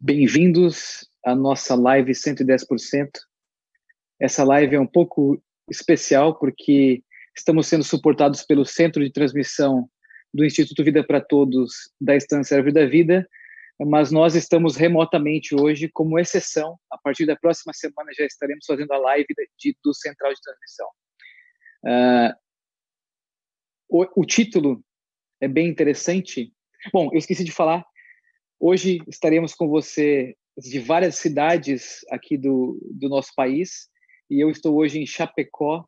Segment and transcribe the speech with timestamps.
[0.00, 3.10] Bem-vindos à nossa live 110%.
[4.20, 7.02] Essa live é um pouco especial porque
[7.36, 9.90] estamos sendo suportados pelo Centro de Transmissão
[10.32, 13.28] do Instituto Vida para Todos da Estância Árvore da Vida,
[13.88, 16.78] mas nós estamos remotamente hoje como exceção.
[16.92, 19.26] A partir da próxima semana já estaremos fazendo a live
[19.58, 20.88] de, do Central de Transmissão.
[21.84, 22.38] Uh,
[23.88, 24.80] o, o título
[25.40, 26.52] é bem interessante.
[26.92, 27.84] Bom, eu esqueci de falar
[28.60, 33.88] Hoje estaremos com você de várias cidades aqui do, do nosso país
[34.28, 35.86] e eu estou hoje em Chapecó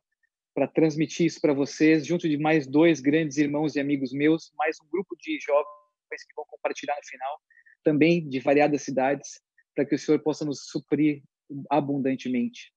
[0.55, 4.77] para transmitir isso para vocês, junto de mais dois grandes irmãos e amigos meus, mais
[4.81, 7.39] um grupo de jovens que vão compartilhar no final,
[7.83, 9.41] também de variadas cidades,
[9.75, 11.21] para que o Senhor possa nos suprir
[11.69, 12.71] abundantemente.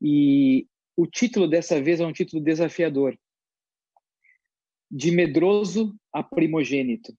[0.00, 3.18] E o título dessa vez é um título desafiador:
[4.88, 7.12] De medroso a primogênito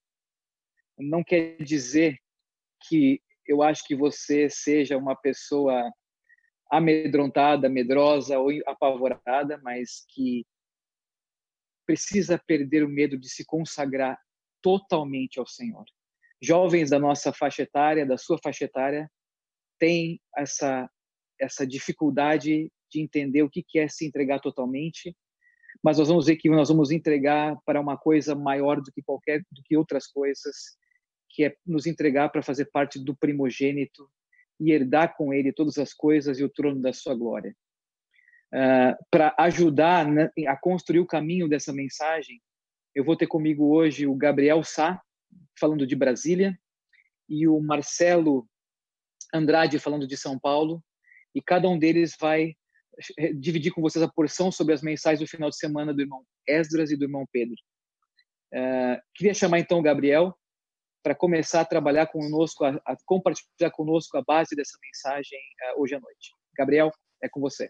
[1.00, 2.18] não quer dizer
[2.88, 5.92] que eu acho que você seja uma pessoa
[6.72, 10.46] amedrontada, medrosa ou apavorada, mas que
[11.86, 14.20] precisa perder o medo de se consagrar
[14.62, 15.86] totalmente ao Senhor.
[16.42, 19.10] Jovens da nossa faixa etária, da sua faixa etária,
[19.80, 20.90] têm essa
[21.42, 25.16] essa dificuldade de entender o que é se entregar totalmente,
[25.82, 29.40] mas nós vamos ver que nós vamos entregar para uma coisa maior do que qualquer
[29.50, 30.78] do que outras coisas
[31.30, 34.10] que é nos entregar para fazer parte do primogênito
[34.60, 37.56] e herdar com ele todas as coisas e o trono da sua glória.
[38.54, 40.08] Uh, para ajudar
[40.48, 42.42] a construir o caminho dessa mensagem,
[42.96, 45.00] eu vou ter comigo hoje o Gabriel Sá,
[45.60, 46.58] falando de Brasília,
[47.30, 48.48] e o Marcelo
[49.34, 50.84] Andrade, falando de São Paulo,
[51.36, 52.56] e cada um deles vai
[53.18, 56.26] eh, dividir com vocês a porção sobre as mensagens do final de semana do irmão
[56.48, 57.56] Esdras e do irmão Pedro.
[58.52, 60.36] Uh, queria chamar então o Gabriel
[61.02, 65.40] para começar a trabalhar conosco, a, a, compartilhar conosco a base dessa mensagem
[65.76, 66.34] uh, hoje à noite.
[66.58, 67.70] Gabriel, é com você.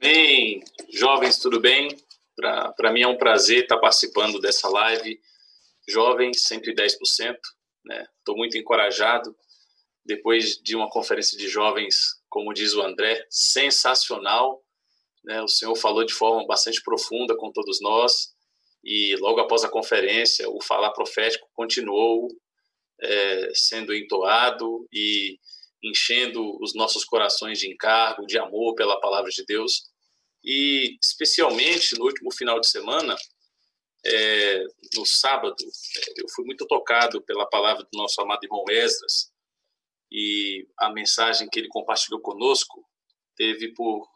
[0.00, 0.62] Amém.
[0.92, 1.88] Jovens, tudo bem?
[2.36, 5.20] Para mim é um prazer estar participando dessa live.
[5.88, 6.98] Jovens, 110%.
[6.98, 7.34] Estou
[7.84, 8.06] né?
[8.28, 9.36] muito encorajado.
[10.04, 14.62] Depois de uma conferência de jovens, como diz o André, sensacional.
[15.24, 15.40] Né?
[15.42, 18.33] O Senhor falou de forma bastante profunda com todos nós
[18.84, 22.28] e logo após a conferência, o falar profético continuou
[23.00, 25.38] é, sendo entoado e
[25.82, 29.84] enchendo os nossos corações de encargo, de amor pela palavra de Deus.
[30.44, 33.16] E, especialmente, no último final de semana,
[34.04, 34.62] é,
[34.94, 39.32] no sábado, é, eu fui muito tocado pela palavra do nosso amado irmão Esdras
[40.12, 42.84] e a mensagem que ele compartilhou conosco
[43.34, 44.06] teve por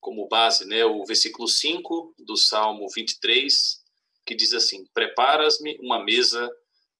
[0.00, 3.82] como base, né, o versículo 5 do Salmo 23,
[4.24, 6.50] que diz assim: Preparas-me uma mesa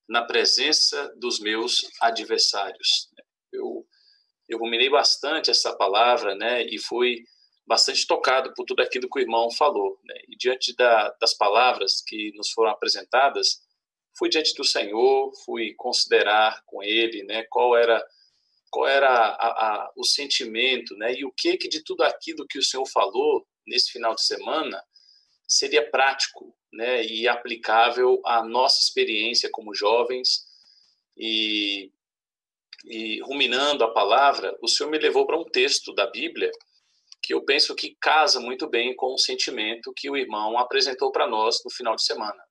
[0.08, 3.10] na presença dos meus adversários.
[3.52, 3.86] Eu,
[4.48, 7.24] eu ruminei bastante essa palavra, né, e fui
[7.66, 9.98] bastante tocado por tudo aquilo que o irmão falou.
[10.04, 13.60] Né, e diante da, das palavras que nos foram apresentadas,
[14.16, 18.04] fui diante do Senhor, fui considerar com Ele, né, qual era
[18.70, 21.14] qual era a, a, o sentimento, né?
[21.14, 24.82] E o que que de tudo aquilo que o senhor falou nesse final de semana
[25.46, 27.04] seria prático, né?
[27.04, 30.46] E aplicável à nossa experiência como jovens
[31.16, 31.90] e,
[32.84, 36.50] e ruminando a palavra, o senhor me levou para um texto da Bíblia
[37.22, 41.26] que eu penso que casa muito bem com o sentimento que o irmão apresentou para
[41.26, 42.45] nós no final de semana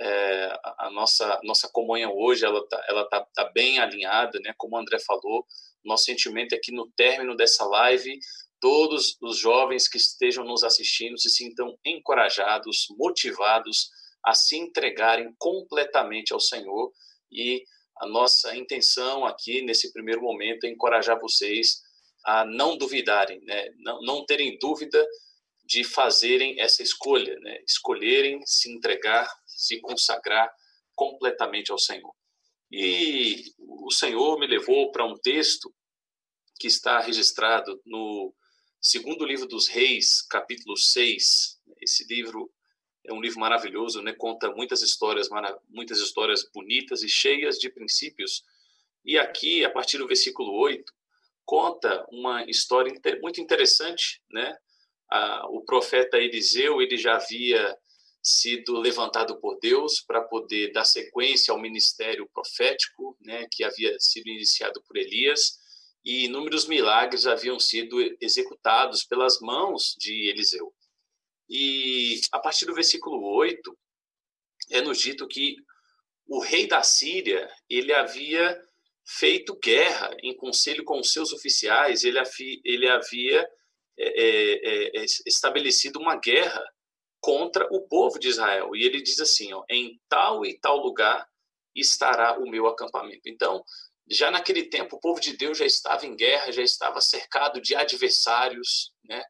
[0.00, 4.54] é, a nossa nossa comunhão hoje ela tá, ela tá, tá bem alinhada, né?
[4.56, 5.44] Como o André falou,
[5.84, 8.18] nosso sentimento é que no término dessa live
[8.60, 13.90] todos os jovens que estejam nos assistindo se sintam encorajados, motivados
[14.24, 16.92] a se entregarem completamente ao Senhor
[17.30, 17.64] e
[18.00, 21.82] a nossa intenção aqui nesse primeiro momento é encorajar vocês
[22.24, 23.70] a não duvidarem, né?
[23.78, 25.04] não, não terem dúvida
[25.64, 27.58] de fazerem essa escolha, né?
[27.66, 30.48] escolherem se entregar se consagrar
[30.94, 32.14] completamente ao Senhor.
[32.70, 35.74] E o Senhor me levou para um texto
[36.60, 38.34] que está registrado no
[38.80, 41.60] segundo livro dos Reis, capítulo 6.
[41.80, 42.52] Esse livro
[43.04, 44.12] é um livro maravilhoso, né?
[44.12, 45.28] Conta muitas histórias,
[45.68, 48.44] muitas histórias bonitas e cheias de princípios.
[49.04, 50.92] E aqui, a partir do versículo 8,
[51.44, 54.56] conta uma história muito interessante, né?
[55.50, 57.78] O profeta Eliseu, ele já havia
[58.28, 64.28] sido levantado por Deus para poder dar sequência ao ministério profético, né, que havia sido
[64.28, 65.58] iniciado por Elias,
[66.04, 70.72] e inúmeros milagres haviam sido executados pelas mãos de Eliseu.
[71.48, 73.76] E a partir do versículo 8,
[74.70, 75.56] é nos dito que
[76.26, 78.60] o rei da Síria, ele havia
[79.04, 82.18] feito guerra em conselho com os seus oficiais, ele,
[82.64, 83.48] ele havia
[83.98, 86.62] é, é, é, estabelecido uma guerra
[87.20, 88.74] contra o povo de Israel.
[88.74, 91.28] E ele diz assim: ó, em tal e tal lugar
[91.74, 93.28] estará o meu acampamento.
[93.28, 93.64] Então,
[94.10, 97.74] já naquele tempo, o povo de Deus já estava em guerra, já estava cercado de
[97.74, 99.22] adversários, né?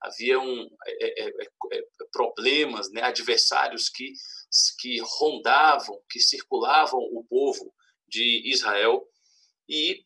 [0.00, 1.48] Havia um, é, é, é,
[1.78, 1.82] é
[2.12, 3.02] problemas, né?
[3.02, 4.12] adversários que,
[4.78, 7.72] que rondavam, que circulavam o povo
[8.06, 9.08] de Israel.
[9.66, 10.04] E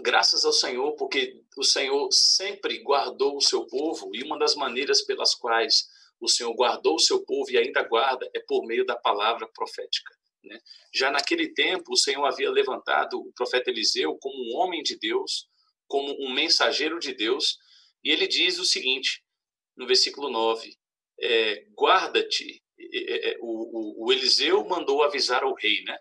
[0.00, 5.02] graças ao Senhor, porque o Senhor sempre guardou o seu povo, e uma das maneiras
[5.02, 5.88] pelas quais
[6.20, 10.14] o Senhor guardou o seu povo e ainda guarda é por meio da palavra profética.
[10.42, 10.58] Né?
[10.92, 15.48] Já naquele tempo, o Senhor havia levantado o profeta Eliseu como um homem de Deus,
[15.86, 17.58] como um mensageiro de Deus,
[18.02, 19.22] e ele diz o seguinte,
[19.76, 20.76] no versículo 9:
[21.20, 25.98] é, Guarda-te, é, é, o, o, o, Eliseu mandou avisar ao rei, né?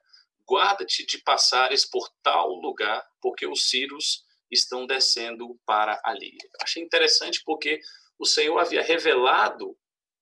[0.49, 6.37] Guarda-te de passares por tal lugar, porque os círios estão descendo para ali.
[6.61, 7.79] Achei interessante porque
[8.17, 9.77] o Senhor havia revelado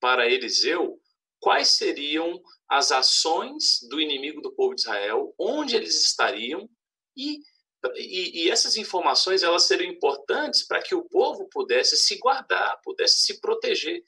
[0.06, 1.02] para Eliseu
[1.40, 6.70] quais seriam as ações do inimigo do povo de Israel, onde eles estariam
[7.18, 7.40] e,
[7.96, 13.22] e, e essas informações elas seriam importantes para que o povo pudesse se guardar, pudesse
[13.22, 14.04] se proteger.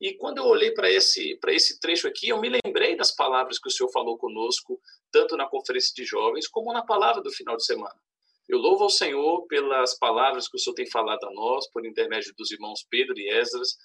[0.00, 3.68] E quando eu olhei para esse esse trecho aqui, eu me lembrei das palavras que
[3.68, 4.80] o Senhor falou conosco,
[5.12, 7.94] tanto na conferência de jovens como na palavra do final de semana.
[8.48, 12.34] Eu louvo ao Senhor pelas palavras que o Senhor tem falado a nós, por intermédio
[12.36, 13.76] dos irmãos Pedro e Esdras.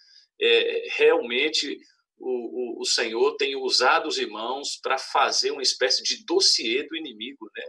[0.41, 1.79] É, realmente
[2.17, 6.95] o, o, o Senhor tem usado os irmãos para fazer uma espécie de dossiê do
[6.95, 7.63] inimigo, né?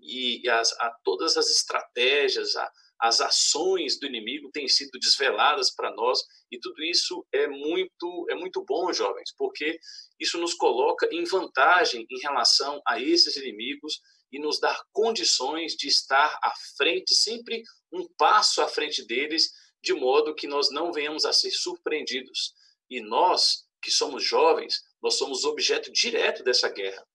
[0.00, 5.94] E as, a, todas as estratégias, a, as ações do inimigo têm sido desveladas para
[5.94, 9.78] nós e tudo isso é muito é muito bom, jovens, porque
[10.20, 14.00] isso nos coloca em vantagem em relação a esses inimigos
[14.30, 17.62] e nos dá condições de estar à frente, sempre
[17.92, 19.50] um passo à frente deles,
[19.84, 22.54] de modo que nós não venhamos a ser surpreendidos.
[22.90, 27.06] E nós que somos jovens, nós somos objeto direto dessa guerra.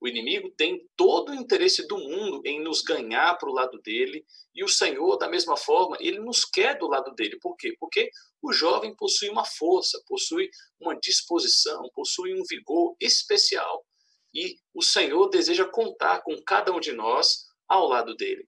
[0.00, 4.24] O inimigo tem todo o interesse do mundo em nos ganhar para o lado dele,
[4.54, 7.38] e o Senhor, da mesma forma, ele nos quer do lado dele.
[7.40, 7.74] Por quê?
[7.80, 8.10] Porque
[8.40, 13.84] o jovem possui uma força, possui uma disposição, possui um vigor especial.
[14.32, 18.46] E o Senhor deseja contar com cada um de nós ao lado dele.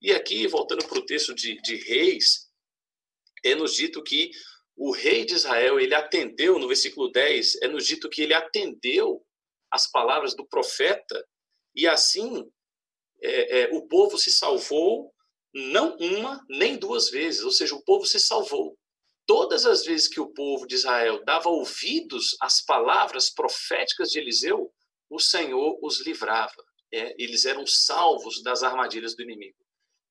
[0.00, 2.51] E aqui, voltando para o texto de, de Reis,
[3.44, 4.30] é nos dito que
[4.76, 9.24] o rei de Israel, ele atendeu, no versículo 10, é nos dito que ele atendeu
[9.70, 11.26] as palavras do profeta,
[11.74, 12.50] e assim
[13.22, 15.12] é, é, o povo se salvou,
[15.54, 18.76] não uma nem duas vezes, ou seja, o povo se salvou.
[19.26, 24.72] Todas as vezes que o povo de Israel dava ouvidos às palavras proféticas de Eliseu,
[25.08, 26.64] o Senhor os livrava.
[26.92, 29.56] É, eles eram salvos das armadilhas do inimigo.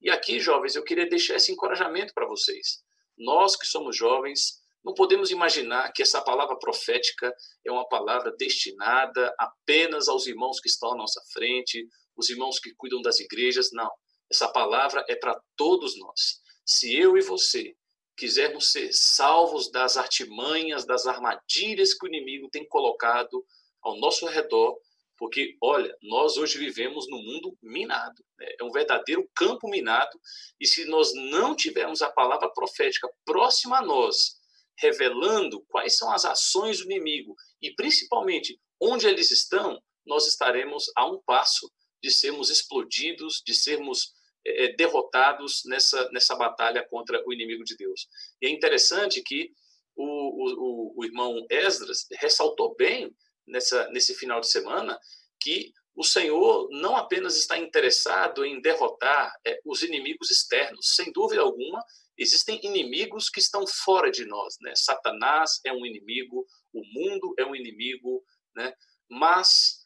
[0.02, 2.82] E aqui, jovens, eu queria deixar esse encorajamento para vocês.
[3.22, 7.32] Nós que somos jovens, não podemos imaginar que essa palavra profética
[7.66, 11.88] é uma palavra destinada apenas aos irmãos que estão à nossa frente,
[12.18, 13.70] os irmãos que cuidam das igrejas.
[13.72, 13.90] Não.
[14.30, 16.42] Essa palavra é para todos nós.
[16.66, 17.76] Se eu e você
[18.18, 23.46] quisermos ser salvos das artimanhas, das armadilhas que o inimigo tem colocado
[23.82, 24.78] ao nosso redor,
[25.22, 28.48] porque, olha, nós hoje vivemos num mundo minado, né?
[28.60, 30.20] é um verdadeiro campo minado,
[30.60, 34.40] e se nós não tivermos a palavra profética próxima a nós,
[34.80, 41.06] revelando quais são as ações do inimigo e, principalmente, onde eles estão, nós estaremos a
[41.06, 47.64] um passo de sermos explodidos, de sermos é, derrotados nessa, nessa batalha contra o inimigo
[47.64, 48.08] de Deus.
[48.42, 49.52] E é interessante que
[49.96, 53.16] o, o, o irmão Esdras ressaltou bem
[53.52, 55.00] nessa, nesse final de semana
[55.40, 61.42] que o Senhor não apenas está interessado em derrotar é, os inimigos externos, sem dúvida
[61.42, 61.84] alguma,
[62.18, 64.74] existem inimigos que estão fora de nós, né?
[64.76, 68.24] Satanás é um inimigo, o mundo é um inimigo,
[68.56, 68.74] né?
[69.10, 69.82] Mas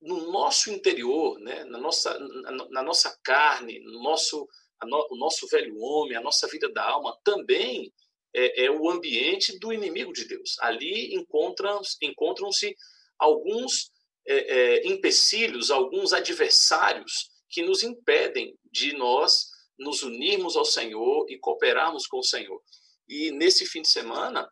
[0.00, 1.64] no nosso interior, né?
[1.64, 4.46] Na nossa, na, na nossa carne, no nosso,
[4.84, 7.92] no, o nosso velho homem, a nossa vida da alma também
[8.34, 10.56] é, é o ambiente do inimigo de Deus.
[10.60, 12.48] Ali encontram-se encontram
[13.18, 13.90] alguns
[14.26, 19.46] é, é, empecilhos, alguns adversários que nos impedem de nós
[19.78, 22.60] nos unirmos ao Senhor e cooperarmos com o Senhor.
[23.08, 24.48] E nesse fim de semana,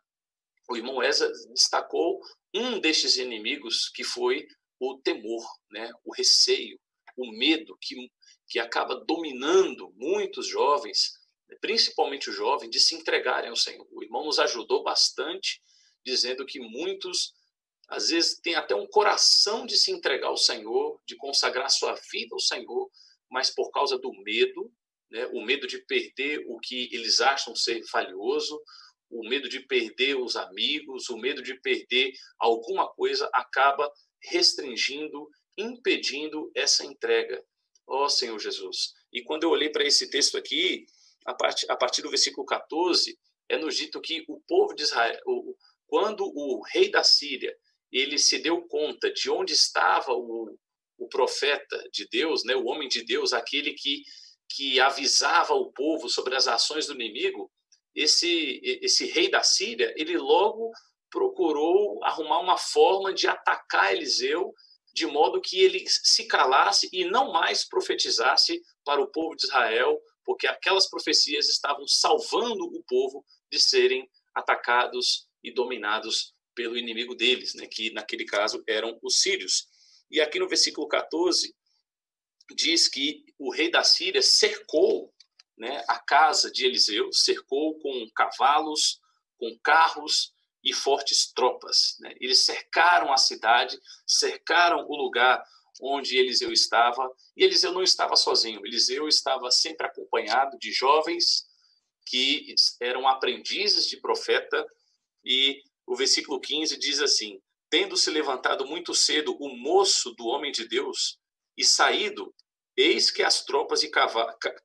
[0.69, 2.19] o irmão Eza destacou
[2.53, 4.47] um destes inimigos que foi
[4.79, 5.91] o temor, né?
[6.03, 6.79] o receio,
[7.15, 7.95] o medo que,
[8.47, 11.16] que acaba dominando muitos jovens
[11.61, 13.87] principalmente o jovem, de se entregarem ao Senhor.
[13.91, 15.61] O irmão nos ajudou bastante,
[16.05, 17.33] dizendo que muitos
[17.87, 22.35] às vezes tem até um coração de se entregar ao Senhor, de consagrar sua vida
[22.35, 22.89] ao Senhor,
[23.29, 24.71] mas por causa do medo,
[25.09, 28.61] né, o medo de perder o que eles acham ser valioso,
[29.09, 33.89] o medo de perder os amigos, o medo de perder alguma coisa, acaba
[34.21, 37.41] restringindo, impedindo essa entrega.
[37.87, 38.93] Ó oh, Senhor Jesus.
[39.13, 40.85] E quando eu olhei para esse texto aqui,
[41.27, 43.19] a partir, a partir do versículo 14,
[43.49, 45.21] é nos dito que o povo de Israel,
[45.85, 47.53] quando o rei da Síria
[47.91, 50.57] ele se deu conta de onde estava o,
[50.97, 54.03] o profeta de Deus, né, o homem de Deus, aquele que,
[54.49, 57.51] que avisava o povo sobre as ações do inimigo,
[57.93, 60.71] esse, esse rei da Síria, ele logo
[61.09, 64.53] procurou arrumar uma forma de atacar Eliseu,
[64.93, 69.99] de modo que ele se calasse e não mais profetizasse para o povo de Israel,
[70.27, 77.55] porque aquelas profecias estavam salvando o povo de serem atacados e dominados pelo inimigo deles,
[77.55, 79.67] né, que naquele caso eram os sírios.
[80.11, 81.55] E aqui no versículo 14
[82.53, 85.13] diz que o rei da Síria cercou
[85.57, 88.99] né, a casa de Eliseu, cercou com cavalos,
[89.37, 91.95] com carros e fortes tropas.
[92.01, 92.13] Né?
[92.19, 95.41] Eles cercaram a cidade, cercaram o lugar
[95.81, 101.45] onde Eliseu estava, e Eliseu não estava sozinho, Eliseu estava sempre acompanhado de jovens
[102.05, 104.65] que eram aprendizes de profeta.
[105.23, 110.51] E o versículo 15 diz assim: Tendo se levantado muito cedo o moço do homem
[110.51, 111.19] de Deus
[111.57, 112.33] e saído,
[112.75, 113.91] eis que as tropas e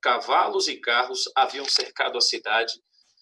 [0.00, 2.74] cavalos e carros haviam cercado a cidade,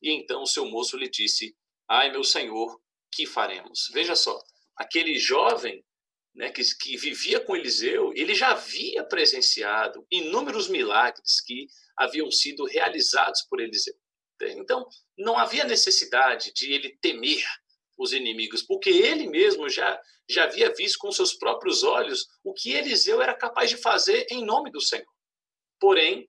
[0.03, 1.57] e então o seu moço lhe disse:
[1.89, 2.81] Ai, meu senhor,
[3.11, 3.89] que faremos?
[3.93, 4.39] Veja só,
[4.77, 5.85] aquele jovem
[6.35, 12.65] né, que, que vivia com Eliseu, ele já havia presenciado inúmeros milagres que haviam sido
[12.65, 13.95] realizados por Eliseu.
[14.43, 14.87] Então,
[15.19, 17.45] não havia necessidade de ele temer
[17.99, 22.73] os inimigos, porque ele mesmo já, já havia visto com seus próprios olhos o que
[22.73, 25.05] Eliseu era capaz de fazer em nome do Senhor.
[25.79, 26.27] Porém,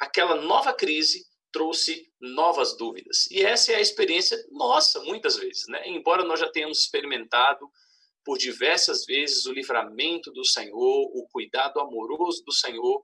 [0.00, 3.30] aquela nova crise trouxe novas dúvidas.
[3.30, 5.66] E essa é a experiência nossa, muitas vezes.
[5.68, 5.88] Né?
[5.88, 7.70] Embora nós já tenhamos experimentado
[8.28, 13.02] por diversas vezes o livramento do Senhor, o cuidado amoroso do Senhor,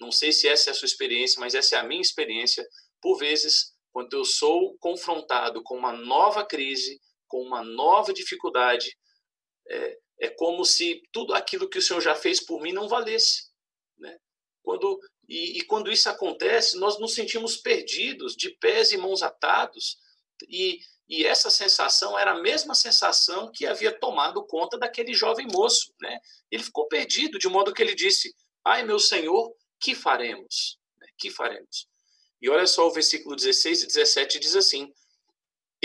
[0.00, 2.68] não sei se essa é a sua experiência, mas essa é a minha experiência.
[3.00, 8.98] Por vezes, quando eu sou confrontado com uma nova crise, com uma nova dificuldade,
[9.68, 13.52] é, é como se tudo aquilo que o Senhor já fez por mim não valesse.
[13.96, 14.18] Né?
[14.60, 19.98] Quando, e, e quando isso acontece, nós nos sentimos perdidos, de pés e mãos atados,
[20.48, 25.92] e, e essa sensação era a mesma sensação que havia tomado conta daquele jovem moço.
[26.00, 26.18] Né?
[26.50, 28.34] Ele ficou perdido, de modo que ele disse:
[28.64, 30.78] Ai, meu Senhor, que faremos?
[30.98, 31.06] Né?
[31.18, 31.88] Que faremos?
[32.40, 34.92] E olha só o versículo 16 e 17 diz assim: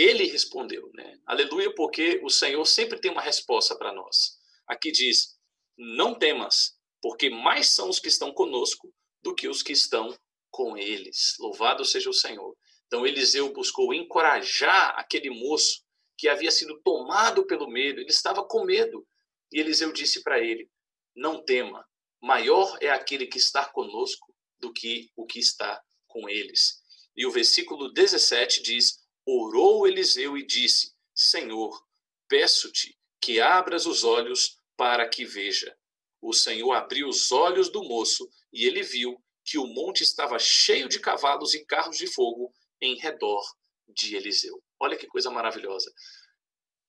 [0.00, 1.18] ele respondeu, né?
[1.26, 4.38] Aleluia, porque o Senhor sempre tem uma resposta para nós.
[4.66, 5.36] Aqui diz:
[5.76, 8.90] Não temas, porque mais são os que estão conosco
[9.22, 10.16] do que os que estão
[10.50, 11.36] com eles.
[11.38, 12.56] Louvado seja o Senhor.
[12.90, 15.84] Então Eliseu buscou encorajar aquele moço
[16.18, 19.06] que havia sido tomado pelo medo, ele estava com medo.
[19.52, 20.68] E Eliseu disse para ele:
[21.14, 21.86] Não tema,
[22.20, 26.82] maior é aquele que está conosco do que o que está com eles.
[27.16, 31.80] E o versículo 17 diz: orou Eliseu e disse: Senhor,
[32.26, 35.76] peço-te que abras os olhos para que veja.
[36.20, 40.88] O Senhor abriu os olhos do moço e ele viu que o monte estava cheio
[40.88, 43.42] de cavalos e carros de fogo em redor
[43.88, 44.62] de Eliseu.
[44.78, 45.92] Olha que coisa maravilhosa.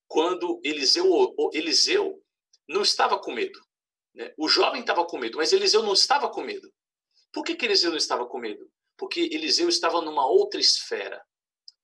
[0.08, 1.06] Quando Eliseu,
[1.54, 2.22] Eliseu
[2.68, 3.60] não estava com medo.
[4.14, 4.34] Né?
[4.38, 6.72] O jovem estava com medo, mas Eliseu não estava com medo.
[7.32, 8.70] Por que, que Eliseu não estava com medo?
[8.98, 11.24] Porque Eliseu estava numa outra esfera.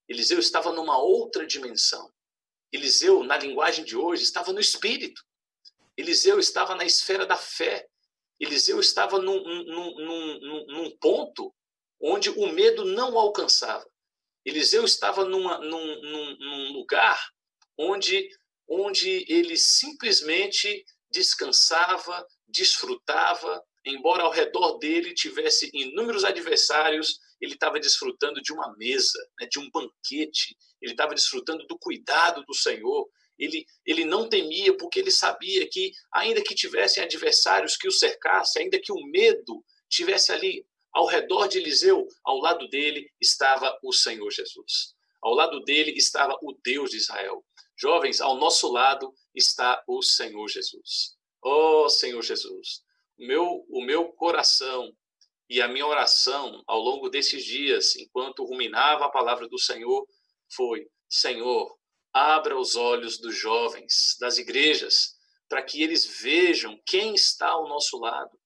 [0.08, 2.12] Eliseu estava numa outra dimensão.
[2.72, 5.22] Eliseu, na linguagem de hoje, estava no espírito.
[5.96, 7.88] Eliseu estava na esfera da fé.
[8.40, 11.54] Eliseu estava num, num, num, num ponto
[12.00, 13.90] onde o medo não o alcançava.
[14.48, 16.02] Eliseu estava numa, num,
[16.40, 17.20] num, lugar
[17.78, 18.30] onde,
[18.66, 28.42] onde ele simplesmente descansava, desfrutava, embora ao redor dele tivesse inúmeros adversários ele estava desfrutando
[28.42, 33.06] de uma mesa, né, de um banquete, ele estava desfrutando do cuidado do Senhor.
[33.38, 38.64] Ele, ele não temia porque ele sabia que, ainda que tivessem adversários que o cercassem,
[38.64, 40.66] ainda que o medo tivesse ali
[40.98, 44.96] ao redor de Eliseu, ao lado dele estava o Senhor Jesus.
[45.22, 47.46] Ao lado dele estava o Deus de Israel.
[47.80, 51.16] Jovens, ao nosso lado está o Senhor Jesus.
[51.40, 52.82] Oh, Senhor Jesus,
[53.16, 54.92] o meu, o meu coração
[55.48, 60.04] e a minha oração ao longo desses dias, enquanto ruminava a palavra do Senhor,
[60.52, 61.78] foi: Senhor,
[62.12, 65.14] abra os olhos dos jovens, das igrejas,
[65.48, 68.37] para que eles vejam quem está ao nosso lado.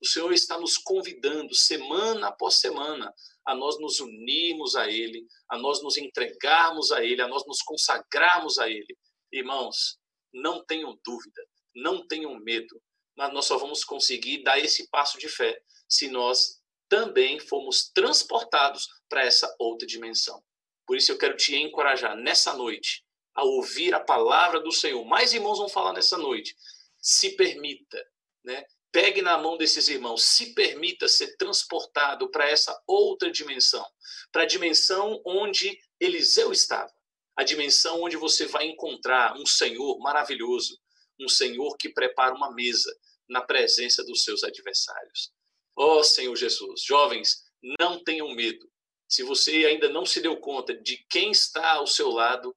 [0.00, 3.12] O Senhor está nos convidando, semana após semana,
[3.44, 7.62] a nós nos unirmos a Ele, a nós nos entregarmos a Ele, a nós nos
[7.62, 8.96] consagrarmos a Ele.
[9.32, 9.98] Irmãos,
[10.32, 11.42] não tenham dúvida,
[11.74, 12.80] não tenham medo,
[13.16, 18.86] mas nós só vamos conseguir dar esse passo de fé se nós também formos transportados
[19.08, 20.42] para essa outra dimensão.
[20.86, 25.04] Por isso eu quero te encorajar nessa noite a ouvir a palavra do Senhor.
[25.04, 26.56] Mais irmãos vão falar nessa noite.
[27.00, 28.02] Se permita,
[28.44, 28.64] né?
[28.90, 33.84] Pegue na mão desses irmãos, se permita ser transportado para essa outra dimensão,
[34.32, 36.92] para a dimensão onde Eliseu estava,
[37.36, 40.78] a dimensão onde você vai encontrar um Senhor maravilhoso,
[41.20, 42.94] um Senhor que prepara uma mesa
[43.28, 45.32] na presença dos seus adversários.
[45.76, 47.44] Ó oh, Senhor Jesus, jovens,
[47.78, 48.66] não tenham medo.
[49.06, 52.56] Se você ainda não se deu conta de quem está ao seu lado,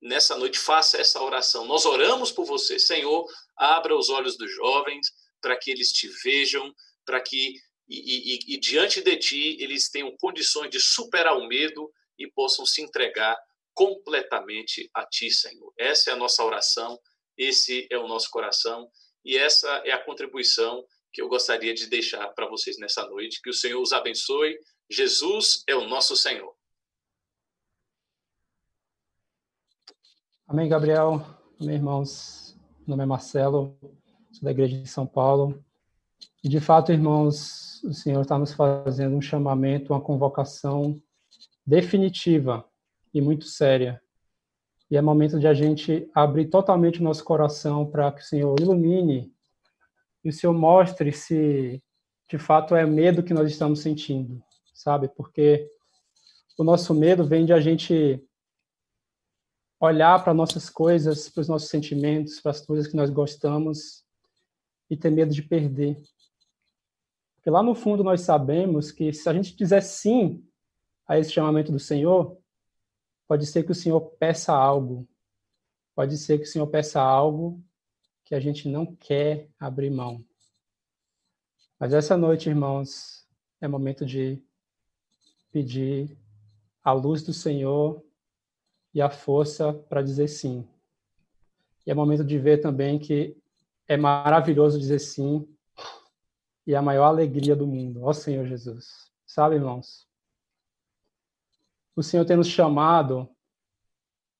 [0.00, 1.64] nessa noite faça essa oração.
[1.66, 3.26] Nós oramos por você, Senhor,
[3.56, 7.56] abra os olhos dos jovens para que eles te vejam, para que
[7.88, 12.64] e, e, e, diante de ti eles tenham condições de superar o medo e possam
[12.64, 13.36] se entregar
[13.74, 15.72] completamente a ti, Senhor.
[15.76, 16.98] Essa é a nossa oração,
[17.36, 18.88] esse é o nosso coração
[19.24, 23.40] e essa é a contribuição que eu gostaria de deixar para vocês nessa noite.
[23.42, 24.58] Que o Senhor os abençoe.
[24.88, 26.54] Jesus é o nosso Senhor.
[30.46, 31.24] Amém, Gabriel.
[31.60, 32.56] Amém, irmãos.
[32.86, 33.78] Meu nome é Marcelo,
[34.42, 35.64] da Igreja de São Paulo.
[36.42, 41.00] E, de fato, irmãos, o Senhor está nos fazendo um chamamento, uma convocação
[41.64, 42.64] definitiva
[43.14, 44.02] e muito séria.
[44.90, 48.60] E é momento de a gente abrir totalmente o nosso coração para que o Senhor
[48.60, 49.32] ilumine
[50.24, 51.82] e o Senhor mostre se
[52.28, 54.42] de fato é medo que nós estamos sentindo,
[54.74, 55.08] sabe?
[55.08, 55.68] Porque
[56.58, 58.22] o nosso medo vem de a gente
[59.78, 64.04] olhar para nossas coisas, para os nossos sentimentos, para as coisas que nós gostamos
[64.92, 65.98] e ter medo de perder.
[67.36, 70.46] Porque lá no fundo nós sabemos que se a gente dizer sim
[71.08, 72.38] a esse chamamento do Senhor,
[73.26, 75.08] pode ser que o Senhor peça algo.
[75.94, 77.58] Pode ser que o Senhor peça algo
[78.22, 80.22] que a gente não quer abrir mão.
[81.80, 83.26] Mas essa noite, irmãos,
[83.62, 84.44] é momento de
[85.50, 86.18] pedir
[86.84, 88.04] a luz do Senhor
[88.92, 90.68] e a força para dizer sim.
[91.86, 93.41] E é momento de ver também que
[93.92, 95.46] é maravilhoso dizer sim
[96.66, 98.02] e a maior alegria do mundo.
[98.04, 99.10] Ó Senhor Jesus.
[99.26, 100.08] Sabe, irmãos?
[101.94, 103.28] O Senhor tem nos chamado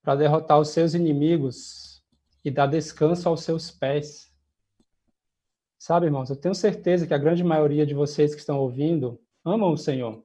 [0.02, 2.02] para derrotar os seus inimigos
[2.44, 4.32] e dá descanso aos seus pés.
[5.78, 9.72] Sabe, irmãos, eu tenho certeza que a grande maioria de vocês que estão ouvindo amam
[9.72, 10.24] o Senhor.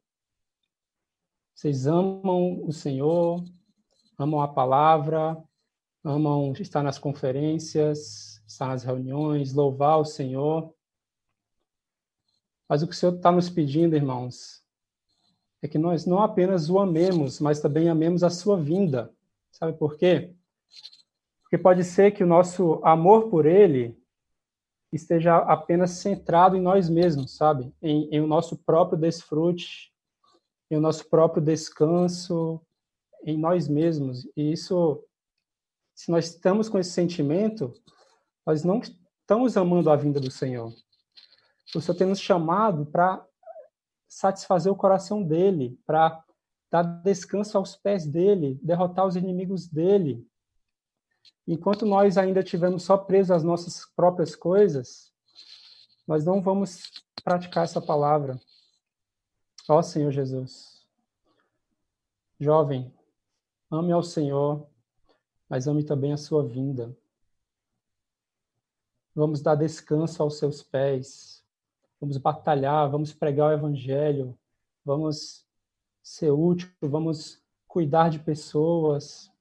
[1.54, 3.44] Vocês amam o Senhor,
[4.18, 5.38] amam a palavra,
[6.04, 10.74] amam estar nas conferências, nas reuniões, louvar o Senhor.
[12.68, 14.64] Mas o que o Senhor está nos pedindo, irmãos,
[15.62, 19.12] é que nós não apenas o amemos, mas também amemos a sua vinda.
[19.52, 20.36] Sabe por quê?
[21.42, 23.98] Porque pode ser que o nosso amor por ele
[24.92, 27.74] esteja apenas centrado em nós mesmos, sabe?
[27.82, 29.94] Em, em o nosso próprio desfrute,
[30.70, 32.62] em o nosso próprio descanso,
[33.24, 34.28] em nós mesmos.
[34.36, 35.04] E isso,
[35.94, 37.74] se nós estamos com esse sentimento,
[38.48, 40.74] nós não estamos amando a vinda do Senhor.
[41.76, 43.22] O Senhor tem nos chamado para
[44.08, 46.24] satisfazer o coração dele, para
[46.72, 50.26] dar descanso aos pés dele, derrotar os inimigos dele,
[51.46, 55.12] enquanto nós ainda estivermos só presos às nossas próprias coisas,
[56.08, 56.90] nós não vamos
[57.26, 58.40] praticar essa palavra.
[59.68, 60.88] Ó Senhor Jesus.
[62.40, 62.94] Jovem,
[63.70, 64.70] ame ao Senhor,
[65.50, 66.96] mas ame também a sua vinda.
[69.18, 71.44] Vamos dar descanso aos seus pés.
[72.00, 74.38] Vamos batalhar, vamos pregar o evangelho,
[74.86, 75.44] vamos
[76.04, 79.32] ser útil, vamos cuidar de pessoas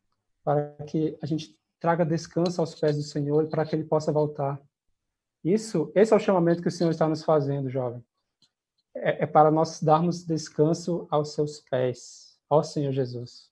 [0.42, 4.58] para que a gente traga descanso aos pés do Senhor para que ele possa voltar.
[5.44, 8.02] Isso, esse é o chamamento que o Senhor está nos fazendo, jovem.
[8.94, 13.50] É, é para nós darmos descanso aos seus pés, ao Senhor Jesus.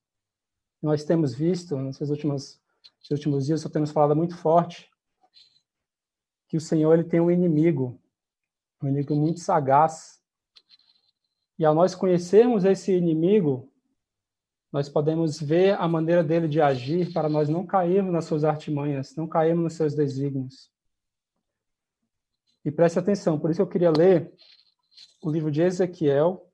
[0.82, 2.58] Nós temos visto, nesses últimos,
[2.98, 4.90] nesses últimos dias, nós temos falado muito forte
[6.54, 8.00] que o Senhor ele tem um inimigo,
[8.80, 10.22] um inimigo muito sagaz.
[11.58, 13.68] E ao nós conhecermos esse inimigo,
[14.70, 19.16] nós podemos ver a maneira dele de agir para nós não cairmos nas suas artimanhas,
[19.16, 20.70] não cairmos nos seus desígnios.
[22.64, 24.32] E preste atenção, por isso eu queria ler
[25.24, 26.48] o livro de Ezequiel,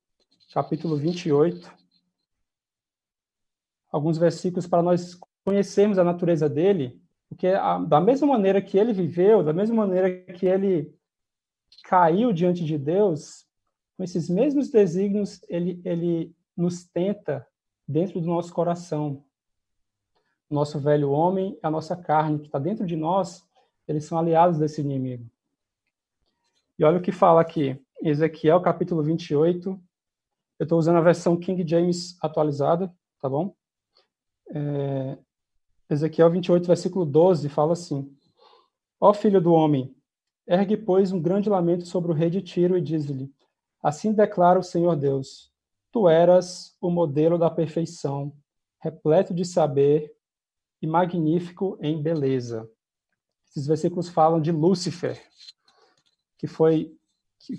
[0.55, 1.71] capítulo 28,
[3.93, 6.99] alguns versículos para nós conhecermos a natureza dele,
[7.31, 10.93] porque a, da mesma maneira que ele viveu, da mesma maneira que ele
[11.85, 13.47] caiu diante de Deus,
[13.97, 17.47] com esses mesmos desígnios, ele, ele nos tenta
[17.87, 19.25] dentro do nosso coração.
[20.51, 23.49] Nosso velho homem, a nossa carne, que está dentro de nós,
[23.87, 25.31] eles são aliados desse inimigo.
[26.77, 29.81] E olha o que fala aqui, Ezequiel capítulo 28.
[30.59, 33.55] Eu estou usando a versão King James atualizada, tá bom?
[34.53, 35.17] É,
[35.91, 38.09] Ezequiel 28, versículo 12, fala assim:
[39.01, 39.93] Ó filho do homem,
[40.47, 43.29] ergue, pois, um grande lamento sobre o rei de Tiro e diz-lhe:
[43.83, 45.53] Assim declara o Senhor Deus:
[45.91, 48.33] Tu eras o modelo da perfeição,
[48.81, 50.15] repleto de saber
[50.81, 52.71] e magnífico em beleza.
[53.49, 55.21] Esses versículos falam de Lúcifer,
[56.39, 56.97] que foi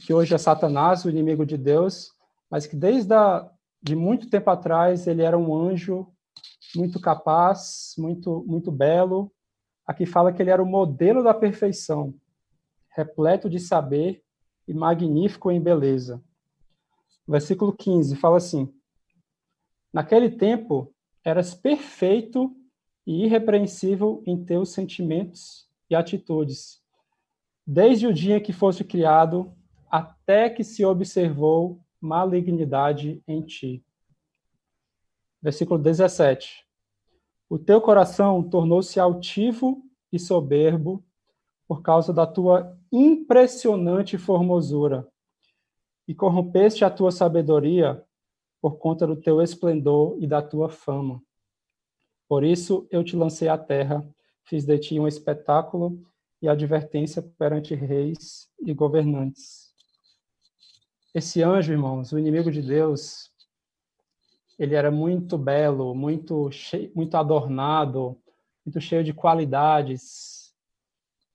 [0.05, 2.11] que hoje é Satanás, o inimigo de Deus,
[2.49, 6.07] mas que desde a, de muito tempo atrás ele era um anjo
[6.75, 9.31] muito capaz, muito muito belo.
[9.85, 12.13] Aqui fala que ele era o modelo da perfeição,
[12.89, 14.23] repleto de saber
[14.67, 16.23] e magnífico em beleza.
[17.27, 18.73] Versículo 15 fala assim:
[19.93, 22.55] Naquele tempo eras perfeito
[23.05, 26.81] e irrepreensível em teus sentimentos e atitudes,
[27.65, 29.53] desde o dia que foste criado
[29.89, 33.83] até que se observou malignidade em ti.
[35.41, 36.65] Versículo 17.
[37.49, 41.03] O teu coração tornou-se altivo e soberbo
[41.67, 45.07] por causa da tua impressionante formosura,
[46.07, 48.03] e corrompeste a tua sabedoria
[48.61, 51.23] por conta do teu esplendor e da tua fama.
[52.27, 54.05] Por isso eu te lancei à terra,
[54.43, 56.01] fiz de ti um espetáculo
[56.41, 59.73] e advertência perante reis e governantes.
[61.13, 63.30] Esse anjo, irmãos, o inimigo de Deus,
[64.61, 68.15] ele era muito belo, muito cheio, muito adornado,
[68.63, 70.53] muito cheio de qualidades.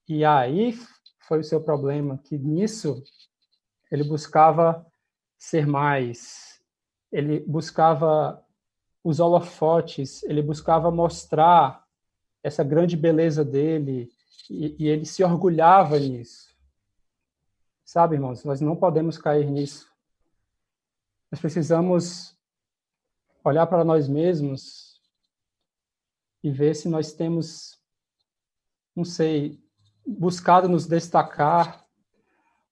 [0.09, 0.79] E aí
[1.27, 3.03] foi o seu problema, que nisso
[3.91, 4.87] ele buscava
[5.37, 6.63] ser mais,
[7.11, 8.41] ele buscava
[9.03, 11.85] os holofotes, ele buscava mostrar
[12.45, 14.09] essa grande beleza dele
[14.49, 16.55] e, e ele se orgulhava nisso.
[17.85, 19.93] Sabe, irmãos, nós não podemos cair nisso.
[21.29, 22.36] Nós precisamos
[23.49, 25.01] olhar para nós mesmos
[26.43, 27.79] e ver se nós temos,
[28.95, 29.59] não sei,
[30.07, 31.85] buscado nos destacar.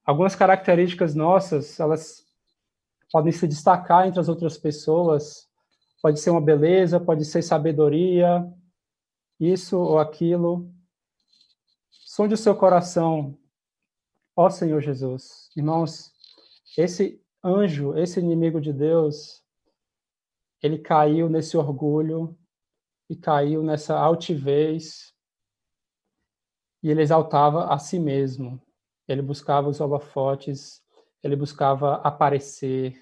[0.05, 2.25] Algumas características nossas, elas
[3.11, 5.49] podem se destacar entre as outras pessoas,
[6.05, 8.47] Pode ser uma beleza, pode ser sabedoria,
[9.41, 10.71] isso ou aquilo.
[11.91, 13.39] Sonde o seu coração,
[14.37, 15.49] ó Senhor Jesus.
[15.57, 16.13] Irmãos,
[16.77, 19.43] esse anjo, esse inimigo de Deus,
[20.65, 22.35] ele caiu nesse orgulho
[23.07, 25.15] e caiu nessa altivez
[26.83, 28.59] e ele exaltava a si mesmo.
[29.07, 30.83] Ele buscava os holofotes,
[31.23, 32.99] ele buscava aparecer,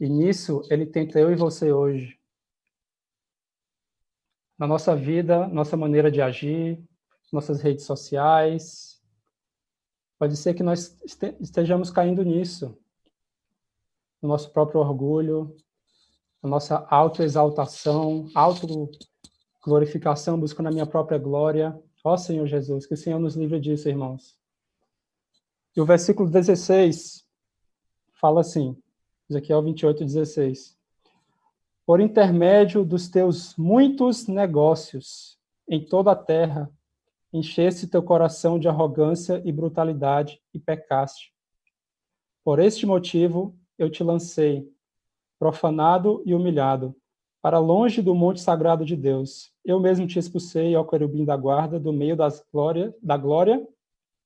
[0.00, 2.18] e nisso ele tenta eu e você hoje.
[4.58, 6.82] Na nossa vida, nossa maneira de agir,
[7.30, 9.02] nossas redes sociais.
[10.18, 10.98] Pode ser que nós
[11.38, 12.74] estejamos caindo nisso.
[14.22, 15.54] No nosso próprio orgulho,
[16.46, 21.76] na nossa autoexaltação, autoglorificação, buscando a minha própria glória.
[22.04, 24.38] Ó Senhor Jesus, que o Senhor nos livre disso, irmãos.
[25.76, 27.26] E o versículo 16
[28.20, 28.80] fala assim:
[29.28, 30.76] Ezequiel 28, 16.
[31.84, 35.36] Por intermédio dos teus muitos negócios
[35.68, 36.70] em toda a terra,
[37.32, 41.34] encheste teu coração de arrogância e brutalidade e pecaste.
[42.44, 44.72] Por este motivo eu te lancei,
[45.38, 46.94] profanado e humilhado,
[47.42, 49.52] para longe do monte sagrado de Deus.
[49.64, 53.66] Eu mesmo te expulsei ao querubim da guarda, do meio das glória, da glória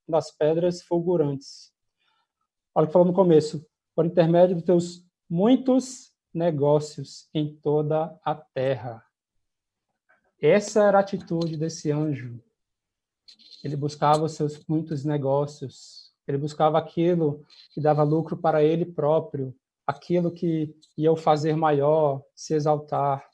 [0.09, 1.73] das pedras fulgurantes.
[2.75, 8.35] Olha o que falou no começo por intermédio dos teus muitos negócios em toda a
[8.35, 9.05] terra.
[10.41, 12.41] Essa era a atitude desse anjo.
[13.63, 16.13] Ele buscava os seus muitos negócios.
[16.27, 19.55] Ele buscava aquilo que dava lucro para ele próprio,
[19.91, 23.29] aquilo que ia o fazer maior, se exaltar.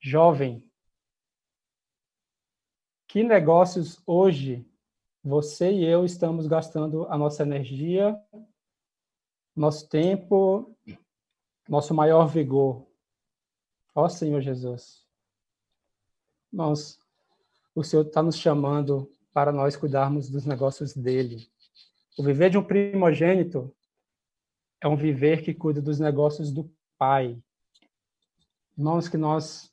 [0.00, 0.64] Jovem,
[3.08, 4.64] que negócios hoje
[5.22, 8.16] você e eu estamos gastando a nossa energia,
[9.54, 10.76] nosso tempo,
[11.68, 12.86] nosso maior vigor.
[13.94, 15.04] Ó Senhor Jesus.
[16.52, 17.00] Nós,
[17.74, 21.50] o Senhor está nos chamando para nós cuidarmos dos negócios dele.
[22.16, 23.74] O viver de um primogênito
[24.80, 27.38] é um viver que cuida dos negócios do Pai.
[28.76, 29.70] Irmãos, que nós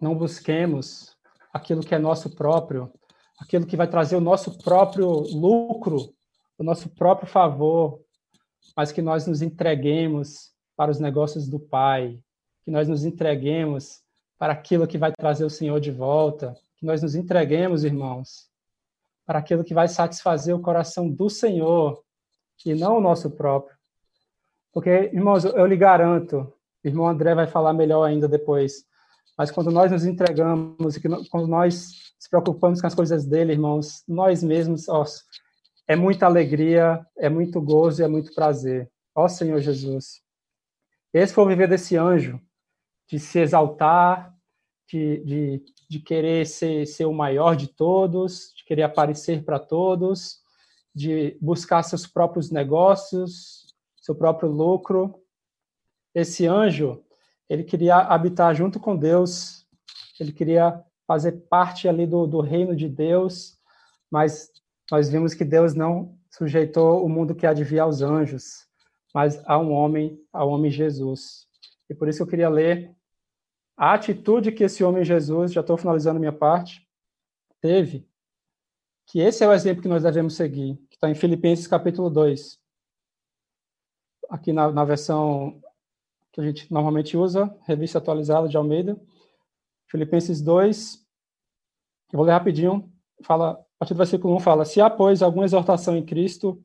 [0.00, 1.16] não busquemos
[1.52, 2.92] aquilo que é nosso próprio,
[3.40, 6.12] aquilo que vai trazer o nosso próprio lucro,
[6.58, 8.00] o nosso próprio favor,
[8.76, 12.18] mas que nós nos entreguemos para os negócios do Pai,
[12.64, 14.02] que nós nos entreguemos
[14.38, 18.50] para aquilo que vai trazer o Senhor de volta, que nós nos entreguemos, irmãos,
[19.24, 22.02] para aquilo que vai satisfazer o coração do Senhor
[22.64, 23.73] e não o nosso próprio.
[24.74, 28.84] Porque, irmãos, eu lhe garanto, irmão André vai falar melhor ainda depois,
[29.38, 30.98] mas quando nós nos entregamos,
[31.30, 35.04] quando nós se preocupamos com as coisas dele, irmãos, nós mesmos, ó,
[35.86, 38.90] é muita alegria, é muito gozo e é muito prazer.
[39.14, 40.20] Ó Senhor Jesus.
[41.12, 42.40] Esse foi o viver desse anjo,
[43.08, 44.34] de se exaltar,
[44.90, 50.40] de, de, de querer ser, ser o maior de todos, de querer aparecer para todos,
[50.92, 53.63] de buscar seus próprios negócios,
[54.04, 55.18] seu próprio lucro.
[56.14, 57.02] Esse anjo,
[57.48, 59.66] ele queria habitar junto com Deus,
[60.20, 63.58] ele queria fazer parte ali do, do reino de Deus,
[64.10, 64.52] mas
[64.90, 68.66] nós vimos que Deus não sujeitou o mundo que vir aos anjos,
[69.14, 71.46] mas a um homem, ao homem Jesus.
[71.88, 72.94] E por isso eu queria ler
[73.74, 76.86] a atitude que esse homem Jesus, já estou finalizando minha parte,
[77.58, 78.06] teve,
[79.06, 82.63] que esse é o exemplo que nós devemos seguir, que está em Filipenses capítulo 2.
[84.30, 85.60] Aqui na, na versão
[86.32, 89.00] que a gente normalmente usa, revista atualizada de Almeida.
[89.86, 91.04] Filipenses 2,
[92.12, 95.44] eu vou ler rapidinho, fala, a partir do versículo 1 fala, se há, pois, alguma
[95.44, 96.60] exortação em Cristo,